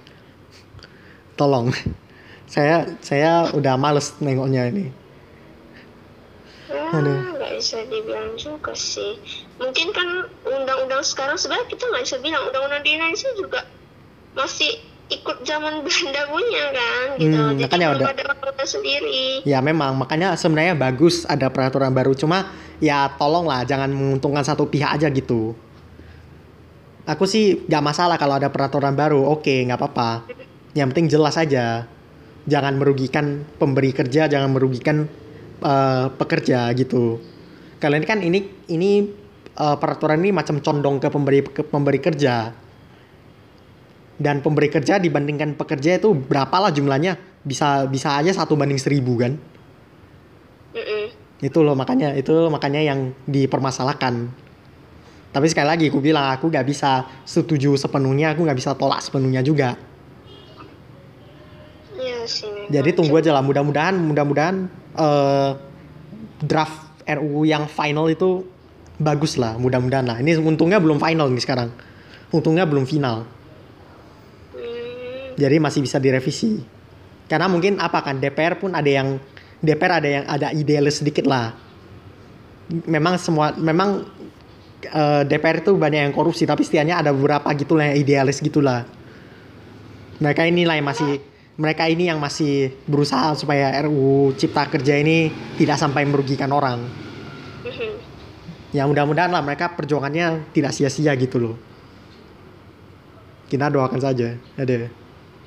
tolong 1.39 1.73
saya 2.53 2.99
saya 3.01 3.51
udah 3.55 3.75
males 3.79 4.17
nengoknya 4.19 4.69
ini 4.69 5.01
Ya, 6.71 6.87
Aduh. 6.95 7.35
nggak 7.35 7.59
bisa 7.59 7.83
dibilang 7.91 8.39
juga 8.39 8.71
sih. 8.79 9.19
Mungkin 9.59 9.91
kan 9.91 10.31
undang-undang 10.47 11.03
sekarang 11.03 11.35
sebenarnya 11.35 11.67
kita 11.67 11.83
nggak 11.83 12.05
bisa 12.07 12.17
bilang 12.23 12.47
undang-undang 12.47 12.83
di 12.87 12.95
Indonesia 12.95 13.31
juga 13.35 13.67
masih 14.39 14.79
ikut 15.11 15.43
zaman 15.43 15.83
Belanda 15.83 16.23
punya 16.31 16.65
kan 16.71 17.07
gitu. 17.19 17.35
Hmm, 17.35 17.59
Jadi 17.59 17.63
makanya 17.67 17.87
udah- 17.99 18.09
ada 18.15 18.23
undang 18.31 18.69
sendiri. 18.71 19.43
Ya 19.43 19.59
memang, 19.59 19.99
makanya 19.99 20.39
sebenarnya 20.39 20.79
bagus 20.79 21.27
ada 21.27 21.51
peraturan 21.51 21.91
baru. 21.91 22.15
Cuma 22.15 22.47
ya 22.79 23.11
tolonglah 23.19 23.67
jangan 23.67 23.91
menguntungkan 23.91 24.47
satu 24.47 24.71
pihak 24.71 24.87
aja 25.01 25.11
gitu. 25.11 25.59
Aku 27.09 27.27
sih 27.27 27.67
gak 27.67 27.83
masalah 27.83 28.15
kalau 28.21 28.39
ada 28.39 28.53
peraturan 28.53 28.95
baru, 28.95 29.19
oke 29.27 29.51
nggak 29.67 29.79
apa-apa. 29.81 30.31
Yang 30.79 30.87
penting 30.95 31.07
jelas 31.11 31.35
aja. 31.35 31.91
Jangan 32.47 32.79
merugikan 32.79 33.43
pemberi 33.59 33.91
kerja, 33.91 34.31
jangan 34.31 34.55
merugikan 34.55 35.11
eh, 35.61 36.07
pekerja 36.15 36.71
gitu. 36.79 37.19
Kalian 37.83 38.05
kan 38.07 38.23
ini 38.23 38.47
ini 38.71 39.11
eh, 39.59 39.77
peraturan 39.81 40.23
ini 40.23 40.31
macam 40.31 40.63
condong 40.63 41.03
ke 41.03 41.09
pemberi 41.11 41.41
ke 41.43 41.63
pemberi 41.67 41.99
kerja. 41.99 42.55
Dan 44.21 44.45
pemberi 44.45 44.69
kerja 44.69 45.01
dibandingkan 45.01 45.57
pekerja 45.57 45.97
itu 45.97 46.13
berapalah 46.13 46.69
jumlahnya? 46.69 47.17
Bisa 47.41 47.89
bisa 47.89 48.21
aja 48.21 48.37
satu 48.37 48.53
banding 48.53 48.77
seribu 48.77 49.17
kan? 49.17 49.41
Mm-mm. 50.71 51.11
itu 51.43 51.59
loh 51.67 51.75
makanya 51.75 52.15
itu 52.15 52.31
makanya 52.47 52.79
yang 52.79 53.11
dipermasalahkan 53.27 54.31
tapi 55.35 55.47
sekali 55.51 55.67
lagi 55.67 55.85
aku 55.91 55.99
bilang 55.99 56.31
aku 56.31 56.47
nggak 56.47 56.63
bisa 56.63 57.07
setuju 57.27 57.75
sepenuhnya 57.75 58.35
aku 58.35 58.47
nggak 58.47 58.55
bisa 58.55 58.79
tolak 58.79 59.03
sepenuhnya 59.03 59.43
juga 59.43 59.75
Iya 61.99 62.23
sih. 62.25 62.71
jadi 62.71 62.95
tunggu 62.95 63.19
aja 63.19 63.35
lah 63.35 63.43
mudah-mudahan 63.43 63.99
mudah-mudahan 63.99 64.71
eh, 64.95 65.51
draft 66.45 66.87
RUU 67.03 67.43
yang 67.43 67.67
final 67.67 68.07
itu 68.07 68.47
bagus 69.01 69.35
lah 69.35 69.59
mudah-mudahan 69.59 70.07
lah 70.07 70.17
ini 70.23 70.39
untungnya 70.39 70.79
belum 70.79 71.03
final 71.03 71.27
nih 71.35 71.43
sekarang 71.43 71.75
untungnya 72.31 72.63
belum 72.63 72.87
final 72.87 73.27
jadi 75.41 75.57
masih 75.57 75.81
bisa 75.81 75.97
direvisi. 75.97 76.61
Karena 77.25 77.49
mungkin 77.49 77.81
apa 77.81 78.05
kan 78.05 78.21
DPR 78.21 78.61
pun 78.61 78.77
ada 78.77 78.91
yang 78.91 79.17
DPR 79.65 80.03
ada 80.05 80.09
yang 80.09 80.25
ada 80.29 80.53
idealis 80.53 81.01
sedikit 81.01 81.25
lah. 81.25 81.57
Memang 82.85 83.17
semua 83.17 83.57
memang 83.57 84.05
eh, 84.85 85.23
DPR 85.25 85.65
itu 85.65 85.73
banyak 85.79 86.11
yang 86.11 86.15
korupsi 86.15 86.45
tapi 86.45 86.61
setidaknya 86.61 87.01
ada 87.01 87.11
beberapa 87.17 87.49
gitulah 87.57 87.89
yang 87.89 87.97
idealis 87.97 88.45
gitulah. 88.45 88.85
Mereka 90.21 90.45
inilah 90.45 90.77
yang 90.77 90.85
masih 90.85 91.23
mereka 91.61 91.85
ini 91.89 92.09
yang 92.09 92.17
masih 92.17 92.73
berusaha 92.89 93.37
supaya 93.37 93.73
RUU 93.85 94.33
Cipta 94.37 94.65
Kerja 94.69 94.97
ini 94.97 95.29
tidak 95.57 95.81
sampai 95.81 96.05
merugikan 96.05 96.53
orang. 96.53 96.85
Mhm. 97.61 98.09
ya 98.71 98.87
mudah-mudahan 98.87 99.35
lah 99.35 99.43
mereka 99.43 99.75
perjuangannya 99.75 100.55
tidak 100.55 100.71
sia-sia 100.71 101.11
gitu 101.19 101.43
loh. 101.43 101.57
Kita 103.51 103.67
doakan 103.67 103.99
saja 103.99 104.39
ada 104.55 104.87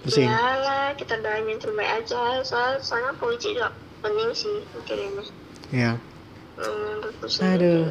pusing 0.03 0.27
Iyalah, 0.27 0.93
kita 0.99 1.17
doain 1.23 1.47
yang 1.47 1.57
terbaik 1.57 2.03
aja. 2.03 2.43
Soal 2.43 2.83
soalnya 2.83 3.15
politik 3.17 3.55
juga 3.55 3.71
penting 4.03 4.29
sih 4.35 4.55
mikirinnya. 4.75 5.25
ya 5.71 5.93
Hmm. 6.53 7.09
Aduh. 7.57 7.89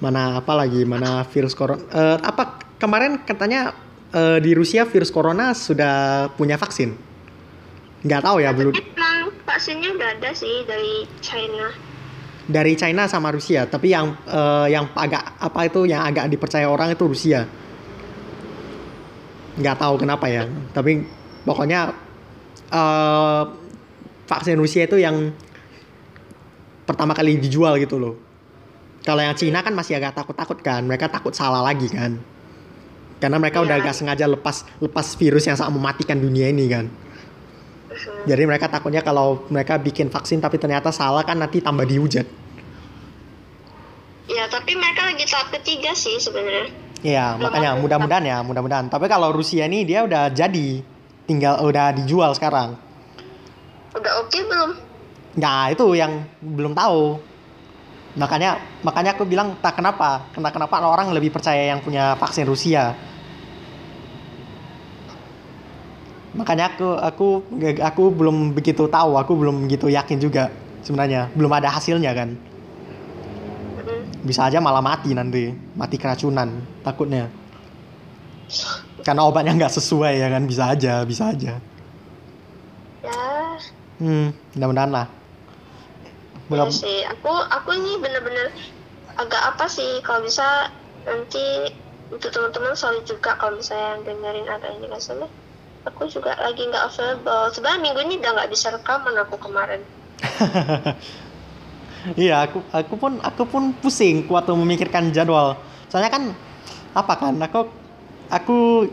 Mana 0.00 0.40
apa 0.40 0.52
lagi? 0.56 0.80
Mana 0.88 1.24
virus 1.28 1.52
corona? 1.52 1.84
Eh, 1.92 2.18
apa 2.24 2.56
kemarin 2.80 3.20
katanya 3.20 3.76
eh, 4.16 4.40
di 4.40 4.56
Rusia 4.56 4.88
virus 4.88 5.12
corona 5.12 5.52
sudah 5.52 6.28
punya 6.36 6.56
vaksin? 6.56 6.96
Nggak 8.00 8.22
tahu 8.24 8.40
ya 8.40 8.56
belum 8.56 8.72
emang 8.72 9.28
vaksinnya 9.44 9.92
udah 9.92 10.08
ada 10.16 10.30
sih 10.32 10.64
dari 10.64 11.04
China. 11.20 11.68
dari 12.46 12.78
China 12.78 13.10
sama 13.10 13.34
Rusia. 13.34 13.66
Tapi 13.66 13.90
yang 13.90 14.14
eh, 14.24 14.66
yang 14.72 14.88
agak 14.94 15.36
apa 15.36 15.60
itu 15.66 15.84
yang 15.84 16.00
agak 16.06 16.30
dipercaya 16.30 16.64
orang 16.70 16.94
itu 16.94 17.04
Rusia. 17.04 17.44
Nggak 19.56 19.76
tahu 19.80 19.94
kenapa 20.00 20.28
ya. 20.28 20.44
Tapi 20.72 21.04
pokoknya 21.44 21.92
eh, 22.70 23.42
vaksin 24.26 24.56
Rusia 24.58 24.84
itu 24.84 25.00
yang 25.00 25.32
pertama 26.84 27.16
kali 27.16 27.40
dijual 27.40 27.76
gitu 27.80 27.98
loh. 27.98 28.14
Kalau 29.06 29.22
yang 29.22 29.38
Cina 29.38 29.62
kan 29.62 29.70
masih 29.70 29.98
agak 30.02 30.18
takut-takut 30.18 30.58
kan, 30.62 30.82
mereka 30.82 31.06
takut 31.06 31.30
salah 31.30 31.62
lagi 31.62 31.86
kan. 31.86 32.18
Karena 33.22 33.38
mereka 33.38 33.62
udah 33.62 33.78
Iya. 33.78 33.84
agak 33.86 33.94
sengaja 33.96 34.26
lepas 34.28 34.66
lepas 34.82 35.14
virus 35.16 35.46
yang 35.46 35.56
sangat 35.56 35.72
mematikan 35.72 36.18
dunia 36.18 36.50
ini 36.50 36.66
kan. 36.68 36.90
Jadi 38.28 38.42
mereka 38.44 38.68
takutnya 38.68 39.00
kalau 39.00 39.46
mereka 39.48 39.80
bikin 39.80 40.12
vaksin 40.12 40.42
tapi 40.42 40.60
ternyata 40.60 40.92
salah 40.92 41.24
kan 41.24 41.38
nanti 41.40 41.64
tambah 41.64 41.86
dihujat. 41.88 42.26
Ya, 44.26 44.44
tapi 44.50 44.74
mereka 44.74 45.06
lagi 45.06 45.24
tahap 45.24 45.54
ketiga 45.54 45.94
sih 45.94 46.18
sebenarnya. 46.18 46.85
Iya, 47.04 47.36
makanya 47.36 47.76
mudah-mudahan 47.76 48.24
ya, 48.24 48.38
mudah-mudahan. 48.40 48.88
Tapi 48.88 49.04
kalau 49.10 49.28
Rusia 49.34 49.68
ini 49.68 49.84
dia 49.84 50.04
udah 50.04 50.32
jadi, 50.32 50.80
tinggal 51.28 51.60
udah 51.60 51.92
dijual 51.92 52.32
sekarang. 52.32 52.78
Udah 53.92 54.12
oke 54.24 54.38
belum? 54.48 54.70
Nah 55.36 55.68
itu 55.68 55.84
yang 55.92 56.24
belum 56.40 56.72
tahu. 56.72 57.20
Makanya 58.16 58.56
makanya 58.80 59.12
aku 59.12 59.28
bilang 59.28 59.60
tak 59.60 59.76
kenapa, 59.76 60.24
kenapa 60.32 60.56
kenapa 60.56 60.74
orang 60.88 61.12
lebih 61.12 61.28
percaya 61.28 61.68
yang 61.68 61.84
punya 61.84 62.16
vaksin 62.16 62.48
Rusia. 62.48 62.96
Makanya 66.32 66.72
aku 66.72 66.88
aku 66.96 67.28
aku 67.80 68.02
belum 68.12 68.56
begitu 68.56 68.88
tahu, 68.88 69.20
aku 69.20 69.36
belum 69.36 69.68
begitu 69.68 69.92
yakin 69.92 70.16
juga 70.16 70.48
sebenarnya. 70.80 71.28
Belum 71.36 71.52
ada 71.52 71.68
hasilnya 71.68 72.16
kan. 72.16 72.55
Bisa 74.28 74.40
aja 74.48 74.58
malah 74.66 74.82
mati 74.90 75.10
nanti, 75.18 75.44
mati 75.80 75.96
keracunan 76.02 76.48
takutnya. 76.86 77.24
Karena 79.06 79.22
obatnya 79.28 79.54
nggak 79.54 79.74
sesuai 79.78 80.14
ya 80.22 80.28
kan, 80.34 80.42
bisa 80.50 80.62
aja, 80.74 80.94
bisa 81.06 81.30
aja. 81.32 81.52
Ya, 83.02 83.58
Hmm, 83.96 84.28
mudah-mudahan 84.52 84.90
lah. 84.92 85.06
ya 86.50 86.50
Belum, 86.50 86.70
sih. 86.70 86.96
Aku 87.12 87.30
aku 87.56 87.70
ini 87.78 87.92
bener-bener 88.02 88.48
agak 89.22 89.42
apa 89.54 89.64
sih 89.76 89.90
kalau 90.06 90.20
bisa 90.28 90.46
nanti 91.08 91.72
untuk 92.14 92.30
teman-teman 92.34 92.74
sorry 92.76 93.00
juga 93.10 93.30
kalau 93.40 93.54
misalnya 93.60 93.86
yang 93.98 94.02
dengerin 94.06 94.48
agak 94.54 94.70
ini 94.78 94.86
kan 94.92 95.00
soalnya 95.02 95.28
aku 95.88 96.02
juga 96.14 96.32
lagi 96.44 96.62
nggak 96.70 96.84
available 96.90 97.44
sebenarnya 97.54 97.82
minggu 97.84 98.00
ini 98.06 98.14
udah 98.22 98.32
nggak 98.36 98.50
bisa 98.54 98.68
rekaman 98.74 99.16
aku 99.24 99.36
kemarin 99.40 99.82
Iya, 102.14 102.46
aku 102.46 102.62
aku 102.70 102.94
pun 102.94 103.12
aku 103.18 103.42
pun 103.50 103.74
pusing 103.82 104.22
waktu 104.30 104.54
memikirkan 104.54 105.10
jadwal. 105.10 105.58
Soalnya 105.90 106.14
kan 106.14 106.22
apa 106.94 107.12
kan 107.18 107.34
aku 107.42 107.66
aku 108.30 108.86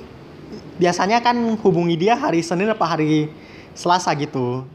biasanya 0.81 1.21
kan 1.21 1.37
hubungi 1.61 1.93
dia 1.93 2.17
hari 2.17 2.41
Senin 2.41 2.73
apa 2.73 2.97
hari 2.97 3.29
Selasa 3.77 4.09
gitu. 4.17 4.65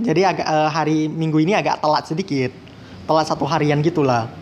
Jadi 0.00 0.24
agak 0.24 0.46
eh, 0.48 0.68
hari 0.72 0.98
Minggu 1.12 1.36
ini 1.44 1.52
agak 1.52 1.84
telat 1.84 2.08
sedikit. 2.08 2.52
Telat 3.04 3.28
satu 3.28 3.44
harian 3.44 3.84
gitulah. 3.84 4.32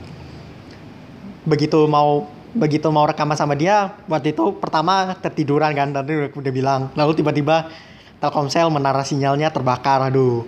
Begitu 1.43 1.91
mau 1.91 2.31
begitu 2.51 2.91
mau 2.91 3.07
rekaman 3.07 3.39
sama 3.39 3.55
dia 3.55 3.95
waktu 4.11 4.35
itu 4.35 4.59
pertama 4.59 5.15
tertiduran 5.23 5.71
kan 5.71 5.95
tadi 5.95 6.19
udah 6.19 6.31
udah 6.35 6.53
bilang 6.53 6.81
lalu 6.99 7.23
tiba-tiba 7.23 7.71
Telkomsel 8.19 8.67
menara 8.75 9.07
sinyalnya 9.07 9.55
terbakar 9.55 10.11
aduh 10.11 10.45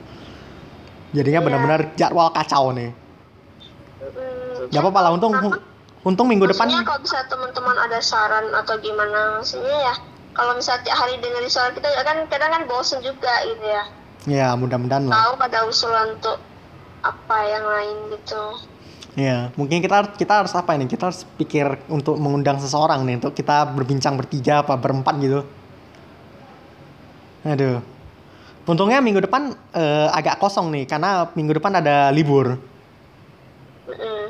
jadinya 1.13 1.39
Iya. 1.39 1.47
benar-benar 1.47 1.81
jadwal 1.95 2.29
kacau 2.31 2.73
nih 2.73 2.91
Hmm, 4.03 4.69
Gak 4.69 4.81
apa-apa 4.81 5.01
lah, 5.01 5.11
untung 5.13 5.33
Kenapa? 5.33 5.59
untung 6.03 6.27
minggu 6.27 6.45
depan 6.45 6.67
Maksudnya 6.67 6.85
kalau 6.85 7.01
bisa 7.01 7.19
teman-teman 7.27 7.77
ada 7.79 7.99
saran 7.99 8.47
atau 8.53 8.75
gimana 8.77 9.39
maksudnya 9.39 9.79
ya 9.85 9.95
kalau 10.33 10.53
misalnya 10.53 10.83
tiap 10.83 10.97
hari 10.99 11.15
dengerin 11.17 11.47
suara 11.47 11.71
kita 11.71 11.87
ya 11.87 12.03
kan 12.03 12.17
kadang 12.27 12.51
kan 12.51 12.63
bosen 12.67 12.99
juga 13.01 13.31
gitu 13.45 13.63
ya 13.63 13.85
Ya, 14.23 14.49
mudah-mudahan 14.55 15.03
lah. 15.05 15.15
tahu 15.15 15.33
ada 15.41 15.61
usulan 15.65 16.15
untuk 16.15 16.39
apa 17.01 17.37
yang 17.45 17.65
lain 17.65 17.97
gitu 18.11 18.43
Ya, 19.13 19.53
mungkin 19.55 19.79
kita 19.79 20.17
kita 20.17 20.41
harus 20.41 20.57
apa 20.57 20.73
ini? 20.73 20.89
Kita 20.89 21.13
harus 21.13 21.29
pikir 21.29 21.85
untuk 21.87 22.17
mengundang 22.17 22.57
seseorang 22.57 23.05
nih 23.05 23.21
untuk 23.21 23.37
kita 23.37 23.69
berbincang 23.69 24.17
bertiga 24.17 24.65
apa 24.65 24.73
berempat 24.75 25.21
gitu. 25.21 25.45
Aduh. 27.45 27.85
Untungnya 28.63 29.03
minggu 29.03 29.19
depan 29.27 29.51
eh, 29.75 30.09
agak 30.15 30.39
kosong 30.39 30.71
nih 30.71 30.85
karena 30.87 31.27
minggu 31.35 31.59
depan 31.59 31.83
ada 31.83 32.15
libur. 32.15 32.55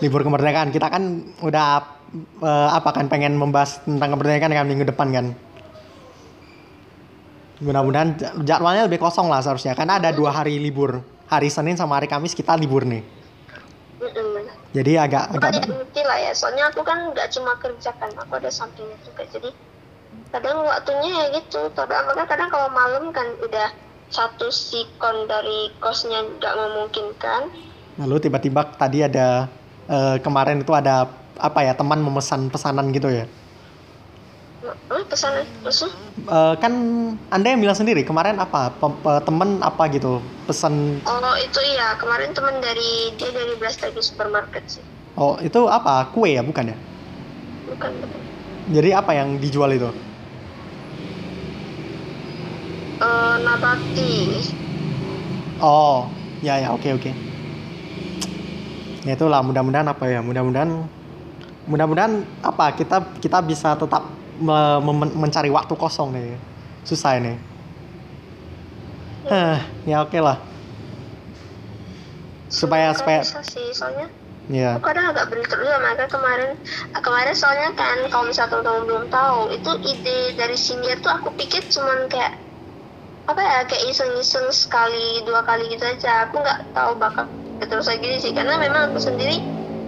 Libur 0.01 0.21
kemerdekaan. 0.25 0.73
Kita 0.73 0.89
kan 0.89 1.21
udah 1.45 1.85
eh, 2.41 2.69
apa 2.73 2.91
kan 2.97 3.13
pengen 3.13 3.37
membahas 3.37 3.85
tentang 3.85 4.17
kemerdekaan 4.17 4.53
kan 4.53 4.65
minggu 4.65 4.89
depan 4.89 5.09
kan. 5.13 5.27
Mudah-mudahan 7.63 8.19
jadwalnya 8.43 8.89
lebih 8.89 8.99
kosong 8.99 9.31
lah 9.31 9.39
seharusnya 9.45 9.77
karena 9.77 10.01
ada 10.01 10.11
dua 10.11 10.33
hari 10.33 10.57
libur. 10.57 11.05
Hari 11.29 11.49
Senin 11.49 11.81
sama 11.81 11.97
hari 11.97 12.09
Kamis 12.09 12.37
kita 12.37 12.57
libur 12.57 12.85
nih. 12.85 13.05
Mm-mm. 14.03 14.49
Jadi 14.73 14.97
agak 14.97 15.31
Bukan 15.37 15.53
agak 15.53 15.69
ngerti 15.69 16.03
lah 16.09 16.19
ya 16.19 16.33
soalnya 16.33 16.73
aku 16.73 16.81
kan 16.81 17.13
nggak 17.13 17.29
cuma 17.37 17.53
kerja 17.61 17.93
kan 18.01 18.11
aku 18.17 18.33
ada 18.41 18.49
sampingnya 18.49 18.97
juga 19.05 19.23
jadi 19.29 19.53
kadang 20.33 20.65
waktunya 20.65 21.09
ya 21.13 21.25
gitu 21.39 21.69
kadang 21.77 22.09
makanya 22.09 22.29
kadang 22.29 22.49
kalau 22.49 22.69
malam 22.73 23.13
kan 23.13 23.29
udah 23.41 23.69
satu 24.17 24.47
sikon 24.53 25.17
dari 25.33 25.59
kosnya 25.83 26.19
nggak 26.37 26.55
memungkinkan. 26.61 27.43
Lalu 28.01 28.17
tiba-tiba 28.25 28.61
tadi 28.81 28.99
ada 29.09 29.53
eh, 29.89 30.17
kemarin 30.25 30.65
itu 30.65 30.73
ada 30.73 30.95
apa 31.37 31.61
ya 31.67 31.73
teman 31.81 32.01
memesan 32.07 32.49
pesanan 32.53 32.87
gitu 32.97 33.09
ya. 33.13 33.25
eh, 34.93 35.05
pesanan 35.11 35.47
maksud 35.65 35.91
Eh, 36.23 36.55
kan 36.63 36.73
anda 37.33 37.47
yang 37.51 37.61
bilang 37.65 37.75
sendiri 37.75 38.05
kemarin 38.07 38.37
apa 38.39 38.79
pe- 38.79 39.23
teman 39.27 39.59
apa 39.65 39.89
gitu 39.91 40.23
pesan? 40.47 41.03
Oh 41.09 41.35
itu 41.47 41.61
iya 41.73 41.89
kemarin 42.01 42.31
teman 42.37 42.57
dari 42.63 43.17
dia 43.19 43.31
dari 43.33 43.53
Blastagi 43.61 44.03
supermarket 44.05 44.65
sih. 44.69 44.85
Oh 45.17 45.35
itu 45.47 45.61
apa 45.77 45.95
kue 46.13 46.31
ya 46.37 46.43
bukan 46.49 46.65
ya? 46.73 46.77
Bukan 47.67 47.93
bukan. 48.03 48.23
Jadi 48.63 48.91
apa 48.95 49.13
yang 49.19 49.29
dijual 49.43 49.71
itu 49.75 49.91
Nabati 53.41 54.13
oh 55.63 56.11
ya 56.43 56.59
ya 56.59 56.75
oke 56.75 56.89
oke. 56.93 57.11
Ya 59.03 59.15
itulah 59.15 59.43
mudah-mudahan 59.43 59.87
apa 59.87 60.05
ya 60.07 60.21
mudah-mudahan 60.23 60.87
mudah-mudahan 61.67 62.23
apa 62.43 62.75
kita 62.75 62.99
kita 63.19 63.39
bisa 63.43 63.75
tetap 63.75 64.07
me- 64.39 64.81
mem- 64.83 65.15
mencari 65.17 65.51
waktu 65.51 65.75
kosong 65.75 66.15
nih. 66.15 66.35
Susah 66.83 67.19
ini. 67.19 67.35
Hah, 69.27 69.63
ya 69.87 70.03
oke 70.03 70.19
lah. 70.19 70.39
Supaya- 72.51 72.91
Semoga 72.93 72.99
supaya- 72.99 73.23
bisa 73.23 73.41
sih 73.47 73.67
soalnya 73.73 74.07
ya 74.51 74.75
aku 74.77 74.91
kadang 74.91 75.15
agak 75.15 75.31
berita 75.31 75.55
juga 75.55 75.79
mereka 75.79 76.11
kemarin. 76.11 76.59
Ah, 76.91 76.99
kemarin 77.01 77.33
soalnya 77.33 77.71
kan 77.73 77.97
kalau 78.11 78.27
misalnya 78.27 78.51
teman-teman 78.59 78.83
belum 78.91 79.05
tahu 79.09 79.39
itu 79.55 79.71
ide 79.87 80.19
dari 80.35 80.59
Sindia 80.59 80.99
tuh 80.99 81.15
aku 81.15 81.31
pikir 81.39 81.63
cuman 81.71 82.11
kayak 82.11 82.35
apa 83.23 83.39
ya 83.39 83.59
kayak 83.71 83.85
iseng-iseng 83.91 84.51
sekali 84.51 85.23
dua 85.23 85.47
kali 85.47 85.71
gitu 85.71 85.85
aja. 85.87 86.27
Aku 86.29 86.43
nggak 86.43 86.75
tahu 86.75 86.99
bakal 86.99 87.25
terus 87.63 87.87
gini 88.03 88.19
sih 88.19 88.35
karena 88.35 88.59
memang 88.59 88.91
aku 88.91 88.99
sendiri 88.99 89.39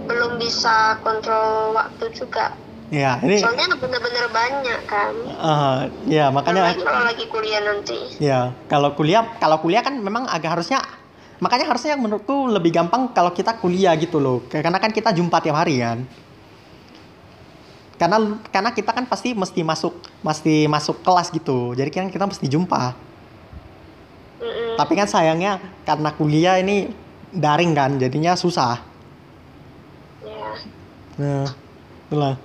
belum 0.07 0.39
bisa 0.39 1.01
kontrol 1.03 1.75
waktu 1.75 2.05
juga. 2.15 2.55
Ya 2.93 3.17
ini 3.25 3.41
soalnya 3.41 3.65
bener-bener 3.81 4.25
banyak 4.29 4.81
kan. 4.85 5.13
Eh, 5.25 5.79
ya 6.13 6.29
makanya 6.29 6.69
Apalagi 6.69 6.83
kalau 6.85 7.03
lagi 7.03 7.25
kuliah 7.27 7.61
nanti. 7.65 7.97
Ya, 8.21 8.53
kalau 8.69 8.93
kuliah, 8.93 9.25
kalau 9.41 9.57
kuliah 9.57 9.81
kan 9.81 9.97
memang 9.97 10.29
agak 10.29 10.53
harusnya, 10.53 10.85
makanya 11.41 11.65
harusnya 11.65 11.97
menurutku 11.97 12.45
lebih 12.45 12.69
gampang 12.69 13.09
kalau 13.11 13.33
kita 13.33 13.57
kuliah 13.57 13.97
gitu 13.97 14.21
loh, 14.21 14.45
karena 14.47 14.77
kan 14.77 14.93
kita 14.93 15.11
jumpa 15.11 15.41
tiap 15.41 15.57
hari 15.57 15.81
kan. 15.81 16.05
Karena 17.97 18.37
karena 18.53 18.69
kita 18.69 18.91
kan 18.93 19.09
pasti 19.09 19.33
mesti 19.33 19.65
masuk, 19.65 20.05
mesti 20.21 20.69
masuk 20.69 21.01
kelas 21.01 21.33
gitu, 21.33 21.73
jadi 21.73 21.89
kan 21.89 22.13
kita 22.13 22.29
mesti 22.29 22.45
jumpa. 22.45 23.14
Mm-mm. 24.41 24.75
Tapi 24.75 24.93
kan 24.99 25.07
sayangnya 25.07 25.59
karena 25.87 26.09
kuliah 26.11 26.59
ini 26.59 26.91
daring 27.31 27.71
kan, 27.71 27.95
jadinya 27.95 28.35
susah. 28.35 28.83
ya 30.25 30.55
Nah, 31.15 31.47
itulah. 32.11 32.35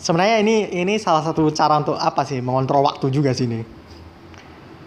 Sebenarnya 0.00 0.40
ini 0.40 0.64
ini 0.72 0.96
salah 0.96 1.20
satu 1.20 1.52
cara 1.52 1.76
untuk 1.76 2.00
apa 2.00 2.24
sih 2.24 2.40
mengontrol 2.40 2.80
waktu 2.80 3.12
juga 3.12 3.36
sih 3.36 3.44
ini. 3.44 3.60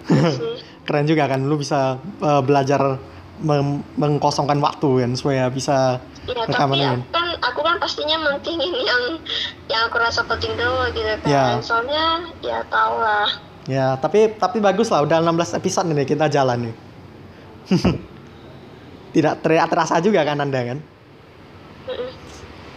keren 0.84 1.08
juga 1.08 1.32
kan 1.32 1.40
lu 1.48 1.56
bisa 1.56 1.96
uh, 2.20 2.42
belajar 2.44 3.00
mem- 3.40 3.84
mengkosongkan 3.96 4.60
waktu 4.60 5.08
kan 5.08 5.12
supaya 5.16 5.48
bisa 5.48 6.04
Ya 6.24 6.40
rekaman 6.48 6.80
tapi 6.80 6.88
kan 6.88 6.96
aku 6.96 7.12
kan 7.12 7.28
aku 7.44 7.60
kan 7.68 7.76
pastinya 7.84 8.16
mentingin 8.16 8.72
yang 8.90 9.04
yang 9.68 9.82
aku 9.92 10.00
rasa 10.00 10.24
penting 10.24 10.56
dulu 10.56 10.88
gitu 10.96 11.14
kan. 11.24 11.28
Ya. 11.28 11.46
Soalnya 11.60 12.32
ya 12.40 12.64
tau 12.72 13.00
lah. 13.00 13.28
Ya 13.64 13.96
tapi 13.96 14.36
tapi 14.36 14.60
bagus 14.60 14.92
lah 14.92 15.08
udah 15.08 15.24
16 15.24 15.60
episode 15.60 15.88
nih 15.92 16.08
kita 16.08 16.28
jalan 16.28 16.70
nih. 16.70 16.76
Tidak 19.14 19.34
ter- 19.46 19.70
terasa 19.70 20.02
juga 20.02 20.26
kan 20.26 20.42
anda 20.42 20.60
kan? 20.64 20.80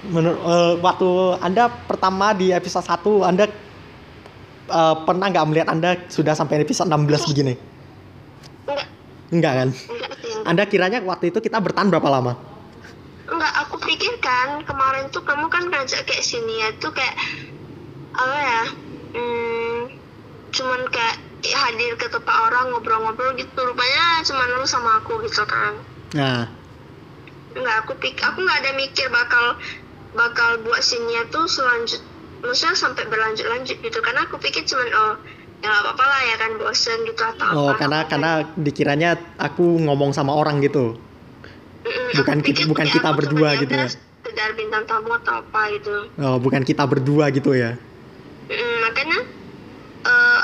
Menurut 0.07 0.39
uh, 0.45 0.75
waktu 0.85 1.09
anda 1.43 1.67
pertama 1.67 2.37
di 2.37 2.53
episode 2.55 2.87
1 2.87 3.03
anda 3.27 3.45
uh, 4.71 4.95
pernah 5.03 5.27
nggak 5.31 5.47
melihat 5.49 5.69
anda 5.73 5.99
sudah 6.07 6.37
sampai 6.37 6.63
episode 6.63 6.87
16 6.87 7.31
begini? 7.33 7.55
Enggak, 8.67 8.89
enggak 9.33 9.53
kan? 9.53 9.69
Anda 10.47 10.63
kiranya 10.71 11.03
waktu 11.03 11.35
itu 11.35 11.43
kita 11.43 11.59
bertahan 11.59 11.91
berapa 11.91 12.07
lama? 12.07 12.39
Enggak, 13.27 13.53
aku 13.67 13.83
pikir 13.83 14.15
kan 14.23 14.63
kemarin 14.63 15.11
tuh 15.11 15.27
kamu 15.27 15.51
kan 15.51 15.67
ngajak 15.67 16.07
kayak 16.07 16.23
sini 16.23 16.63
ya 16.63 16.69
tuh 16.79 16.95
kayak 16.95 17.15
apa 18.15 18.39
ya? 18.39 18.63
Hmm, 19.17 19.66
cuman 20.57 20.81
kayak 20.95 21.17
ya, 21.45 21.57
hadir 21.65 21.93
ke 22.01 22.07
tempat 22.15 22.37
orang 22.47 22.65
ngobrol-ngobrol 22.73 23.33
gitu. 23.37 23.59
Rupanya 23.69 24.05
cuman 24.29 24.49
lu 24.59 24.67
sama 24.67 24.91
aku 25.01 25.13
gitu 25.27 25.43
kan. 25.47 25.73
nah 26.15 26.41
Enggak, 27.57 27.77
aku 27.85 27.93
pik 27.97 28.21
aku 28.21 28.39
nggak 28.45 28.59
ada 28.63 28.71
mikir 28.77 29.07
bakal 29.09 29.57
bakal 30.13 30.51
buat 30.65 30.83
sini 30.85 31.17
tuh 31.33 31.49
selanjut 31.49 32.01
maksudnya 32.45 32.77
sampai 32.77 33.05
berlanjut-lanjut 33.09 33.77
gitu 33.81 33.99
karena 34.05 34.29
aku 34.29 34.37
pikir 34.39 34.63
cuman 34.69 34.89
oh 34.93 35.15
ya 35.65 35.73
nggak 35.73 35.83
apa-apa 35.89 36.05
lah 36.05 36.21
ya 36.31 36.37
kan 36.37 36.51
bosen 36.61 36.99
gitu 37.09 37.23
atau 37.25 37.47
oh 37.57 37.69
apa 37.73 37.81
karena 37.81 37.99
karena 38.07 38.31
dikiranya 38.61 39.11
aku 39.41 39.65
ngomong 39.89 40.13
sama 40.13 40.37
orang 40.37 40.61
gitu 40.61 41.01
Mm-mm, 41.87 42.07
bukan 42.21 42.39
pikir 42.45 42.65
bukan 42.69 42.87
kita 42.93 43.09
berdua 43.17 43.51
gitu 43.57 43.75
ya 43.75 43.89
sekedar 43.89 44.51
bintang 44.59 44.85
tamu 44.85 45.11
atau 45.17 45.35
apa 45.41 45.61
gitu 45.75 45.95
Oh, 46.21 46.37
bukan 46.43 46.63
kita 46.67 46.85
berdua 46.85 47.31
gitu 47.33 47.57
ya. 47.57 47.79
Mm, 48.51 48.75
makanya 48.87 49.19
eh, 50.07 50.41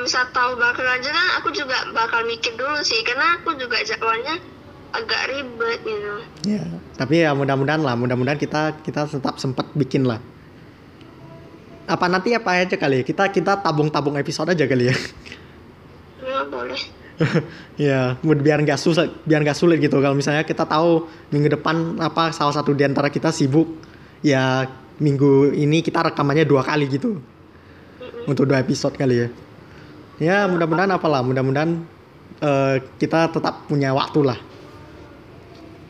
kalau 0.00 0.08
misal 0.08 0.32
tahu 0.32 0.52
bakal 0.56 0.80
lanjut 0.80 1.12
kan 1.12 1.28
aku 1.36 1.48
juga 1.52 1.76
bakal 1.92 2.24
mikir 2.24 2.56
dulu 2.56 2.80
sih 2.80 3.04
karena 3.04 3.36
aku 3.36 3.52
juga 3.60 3.84
jadwalnya 3.84 4.40
agak 4.96 5.28
ribet 5.28 5.78
gitu 5.84 6.14
Ya, 6.56 6.64
tapi 6.96 7.20
ya 7.20 7.36
mudah-mudahan 7.36 7.84
lah, 7.84 8.00
mudah-mudahan 8.00 8.40
kita 8.40 8.80
kita 8.80 9.04
tetap 9.12 9.36
sempat 9.36 9.68
bikin 9.76 10.08
lah. 10.08 10.16
Apa 11.84 12.08
nanti 12.08 12.32
apa 12.32 12.64
aja 12.64 12.80
kali 12.80 13.04
ya? 13.04 13.04
Kita 13.04 13.28
kita 13.28 13.60
tabung-tabung 13.60 14.16
episode 14.16 14.48
aja 14.48 14.64
kali 14.64 14.88
ya. 14.88 14.96
ya 16.24 16.48
boleh 16.48 16.80
ya, 17.76 18.16
biar 18.24 18.64
nggak 18.64 18.80
sulit, 18.80 19.12
biar 19.28 19.44
nggak 19.44 19.58
sulit 19.60 19.84
gitu. 19.84 20.00
Kalau 20.00 20.16
misalnya 20.16 20.48
kita 20.48 20.64
tahu 20.64 21.12
minggu 21.28 21.60
depan 21.60 22.00
apa 22.00 22.32
salah 22.32 22.56
satu 22.56 22.72
di 22.72 22.88
antara 22.88 23.12
kita 23.12 23.28
sibuk, 23.28 23.68
ya 24.24 24.64
minggu 24.96 25.52
ini 25.52 25.84
kita 25.84 26.08
rekamannya 26.08 26.48
dua 26.48 26.64
kali 26.64 26.88
gitu. 26.88 27.20
Untuk 28.24 28.48
dua 28.48 28.64
episode 28.64 28.96
kali 28.96 29.28
ya. 29.28 29.49
Ya, 30.20 30.44
mudah-mudahan 30.44 30.92
apalah, 30.92 31.24
mudah-mudahan 31.24 31.80
eh, 32.38 32.76
kita 32.96 33.32
tetap 33.32 33.64
punya 33.64 33.90
waktu 33.90 34.20
lah. 34.22 34.38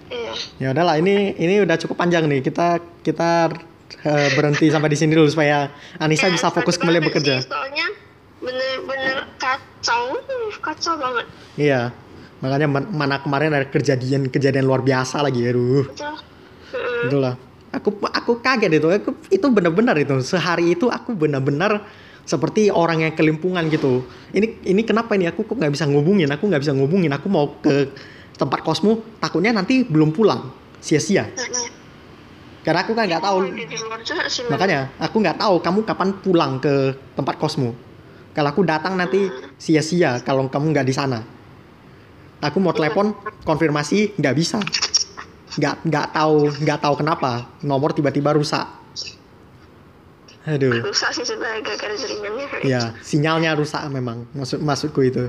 iya 0.09 0.33
Ya 0.57 0.69
udahlah, 0.71 0.97
ini 0.97 1.35
ini 1.35 1.59
udah 1.61 1.75
cukup 1.77 1.99
panjang 1.99 2.31
nih. 2.31 2.39
Kita 2.41 2.79
kita 3.03 3.51
eh, 4.01 4.29
berhenti 4.33 4.71
sampai 4.71 4.87
di 4.87 4.95
sini 4.95 5.13
dulu 5.13 5.27
supaya 5.27 5.67
Anissa 5.99 6.31
Ya, 6.31 6.33
bisa 6.33 6.47
fokus 6.49 6.79
kembali 6.79 7.03
bekerja. 7.03 7.43
sih, 7.43 7.51
soalnya 7.51 7.87
bener-bener 8.41 9.29
kacau 9.37 10.17
uh, 10.17 10.51
kacau 10.63 10.95
banget 10.97 11.27
Iya. 11.59 11.83
Makanya 12.41 12.67
man- 12.67 12.89
mana 12.89 13.21
kemarin 13.21 13.53
ada 13.53 13.69
kejadian 13.69 14.33
kejadian 14.33 14.65
luar 14.65 14.81
biasa 14.81 15.21
lagi, 15.21 15.45
aduh. 15.45 15.85
betul 15.85 16.15
Mm-mm. 16.71 17.03
Itulah. 17.11 17.35
Aku 17.71 17.91
aku 18.01 18.39
kaget 18.41 18.79
itu. 18.79 18.87
Aku 18.89 19.11
itu 19.29 19.47
benar-benar 19.51 19.93
itu. 19.95 20.15
Sehari 20.23 20.73
itu 20.73 20.87
aku 20.87 21.13
benar-benar 21.13 21.83
seperti 22.31 22.71
orang 22.71 23.03
yang 23.03 23.13
kelimpungan 23.19 23.67
gitu. 23.67 24.07
Ini 24.31 24.63
ini 24.63 24.87
kenapa 24.87 25.19
ini 25.19 25.27
aku 25.27 25.43
kok 25.43 25.59
nggak 25.59 25.75
bisa 25.75 25.91
ngubungin? 25.91 26.31
Aku 26.31 26.47
nggak 26.47 26.63
bisa 26.63 26.71
ngubungin. 26.71 27.11
Aku 27.11 27.27
mau 27.27 27.59
ke 27.59 27.91
tempat 28.39 28.63
kosmu. 28.63 29.03
Takutnya 29.19 29.51
nanti 29.51 29.83
belum 29.83 30.15
pulang. 30.15 30.55
Sia-sia. 30.79 31.27
Karena 32.63 32.87
aku 32.87 32.95
kan 32.95 33.11
nggak 33.11 33.25
tahu. 33.27 33.51
Makanya 34.47 34.95
aku 35.03 35.17
nggak 35.19 35.43
tahu 35.43 35.55
kamu 35.59 35.79
kapan 35.83 36.09
pulang 36.23 36.53
ke 36.63 36.95
tempat 37.19 37.35
kosmu. 37.35 37.75
Kalau 38.31 38.49
aku 38.55 38.63
datang 38.63 38.95
nanti 38.95 39.27
sia-sia 39.59 40.23
kalau 40.23 40.47
kamu 40.47 40.71
nggak 40.71 40.87
di 40.87 40.95
sana. 40.95 41.27
Aku 42.39 42.63
mau 42.63 42.71
telepon 42.71 43.11
konfirmasi 43.43 44.15
nggak 44.23 44.35
bisa. 44.39 44.63
Nggak 45.59 45.83
nggak 45.83 46.07
tahu 46.15 46.47
nggak 46.63 46.79
tahu 46.79 46.95
kenapa 46.95 47.51
nomor 47.67 47.91
tiba-tiba 47.91 48.39
rusak. 48.39 48.80
Aduh. 50.43 50.73
rusak 50.81 51.13
sih 51.13 51.23
sebenarnya 51.23 51.61
gara-gara 51.61 51.93
jaringannya 51.93 52.47
kayak 52.49 52.65
Ya, 52.65 52.81
sinyalnya 52.99 53.53
rusak 53.53 53.85
memang. 53.89 54.25
Maksud 54.33 54.59
maksudku 54.59 55.01
itu. 55.03 55.29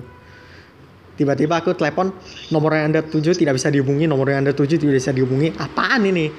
Tiba-tiba 1.14 1.59
aku 1.59 1.76
telepon 1.76 2.16
nomor 2.47 2.74
yang 2.74 2.89
Anda 2.89 3.03
tuju 3.03 3.36
tidak 3.36 3.59
bisa 3.59 3.68
dihubungi, 3.68 4.07
nomor 4.07 4.26
yang 4.26 4.41
Anda 4.41 4.55
tuju 4.55 4.80
tidak 4.80 4.95
bisa 4.97 5.12
dihubungi. 5.12 5.51
Apaan 5.53 6.07
ini? 6.07 6.32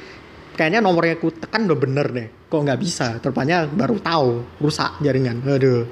Kayaknya 0.52 0.80
nomor 0.80 1.04
yang 1.04 1.16
aku 1.16 1.32
tekan 1.32 1.64
udah 1.64 1.78
bener 1.78 2.06
deh. 2.08 2.28
Kok 2.48 2.60
nggak 2.62 2.80
bisa? 2.80 3.16
Terpanya 3.18 3.64
baru 3.64 4.00
tahu 4.00 4.40
rusak 4.58 5.00
jaringan. 5.00 5.44
Aduh. 5.44 5.84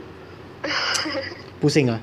Pusing 1.61 1.93
lah. 1.93 2.01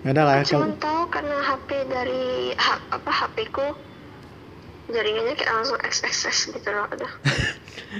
Ya 0.00 0.12
udah 0.12 0.24
lah. 0.24 0.36
cuma 0.44 0.68
kalau- 0.68 0.76
tahu 0.76 1.02
karena 1.10 1.36
HP 1.38 1.68
dari 1.88 2.24
ha- 2.54 2.84
apa 2.90 3.10
HP 3.10 3.36
ku 3.50 3.64
jaringannya 4.90 5.34
kayak 5.34 5.52
langsung 5.54 5.78
XXS 5.78 6.38
gitu 6.52 6.68
loh 6.68 6.86
udah 6.86 7.12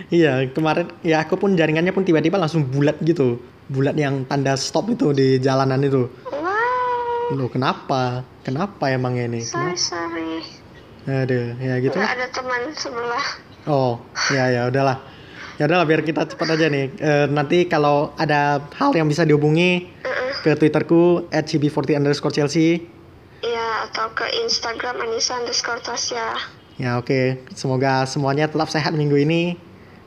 Iya, 0.09 0.47
kemarin 0.51 0.87
ya 1.03 1.23
aku 1.23 1.35
pun 1.35 1.55
jaringannya 1.55 1.91
pun 1.91 2.03
tiba-tiba 2.03 2.39
langsung 2.39 2.63
bulat 2.65 2.95
gitu. 3.03 3.43
Bulat 3.67 3.95
yang 3.95 4.23
tanda 4.23 4.55
stop 4.55 4.87
itu 4.87 5.11
di 5.11 5.39
jalanan 5.39 5.83
itu. 5.83 6.07
wow 6.29 7.35
Loh, 7.35 7.47
kenapa? 7.47 8.23
Kenapa 8.43 8.87
emang 8.89 9.15
ini? 9.15 9.43
sorry 9.43 9.75
Kenapa? 9.75 9.79
sorry 9.79 10.33
Aduh, 11.07 11.59
ya 11.59 11.75
gitu 11.81 11.97
nggak 11.97 12.13
ada 12.13 12.27
teman 12.29 12.63
sebelah 12.71 13.27
Oh, 13.63 13.99
ya 14.31 14.47
ya 14.49 14.63
udahlah. 14.67 15.03
Ya 15.57 15.67
udahlah 15.67 15.85
biar 15.85 16.01
kita 16.01 16.25
cepat 16.25 16.55
aja 16.55 16.67
nih. 16.67 16.89
Eh, 16.97 17.27
nanti 17.29 17.67
kalau 17.67 18.15
ada 18.15 18.63
hal 18.73 18.95
yang 18.95 19.05
bisa 19.05 19.21
dihubungi 19.23 19.91
Heeh. 20.01 20.31
ke 20.41 20.55
twitterku 20.55 21.29
@cb40 21.29 21.99
underscore 21.99 22.33
chelsea. 22.33 22.87
ya 23.41 23.67
atau 23.85 24.13
ke 24.13 24.25
Instagram 24.41 25.01
Anissa 25.01 25.35
underscore 25.35 25.81
Tasya 25.81 26.37
Ya 26.81 26.97
oke, 26.97 27.45
semoga 27.53 28.09
semuanya 28.09 28.49
tetap 28.49 28.73
sehat 28.73 28.97
minggu 28.97 29.13
ini 29.21 29.53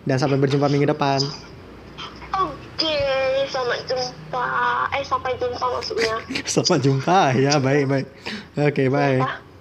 dan 0.10 0.18
sampai 0.18 0.42
berjumpa 0.42 0.66
minggu 0.66 0.90
depan. 0.90 1.22
oke 2.34 2.98
selamat 3.46 3.80
jumpa 3.86 4.48
eh 4.98 5.06
sampai 5.06 5.38
jumpa 5.38 5.62
maksudnya 5.62 6.18
Sampai 6.50 6.82
jumpa 6.82 7.38
ya, 7.38 7.62
baik 7.62 7.86
baik. 7.86 8.08
Oke, 8.58 8.90
bye. 8.90 9.22
Apa? 9.22 9.53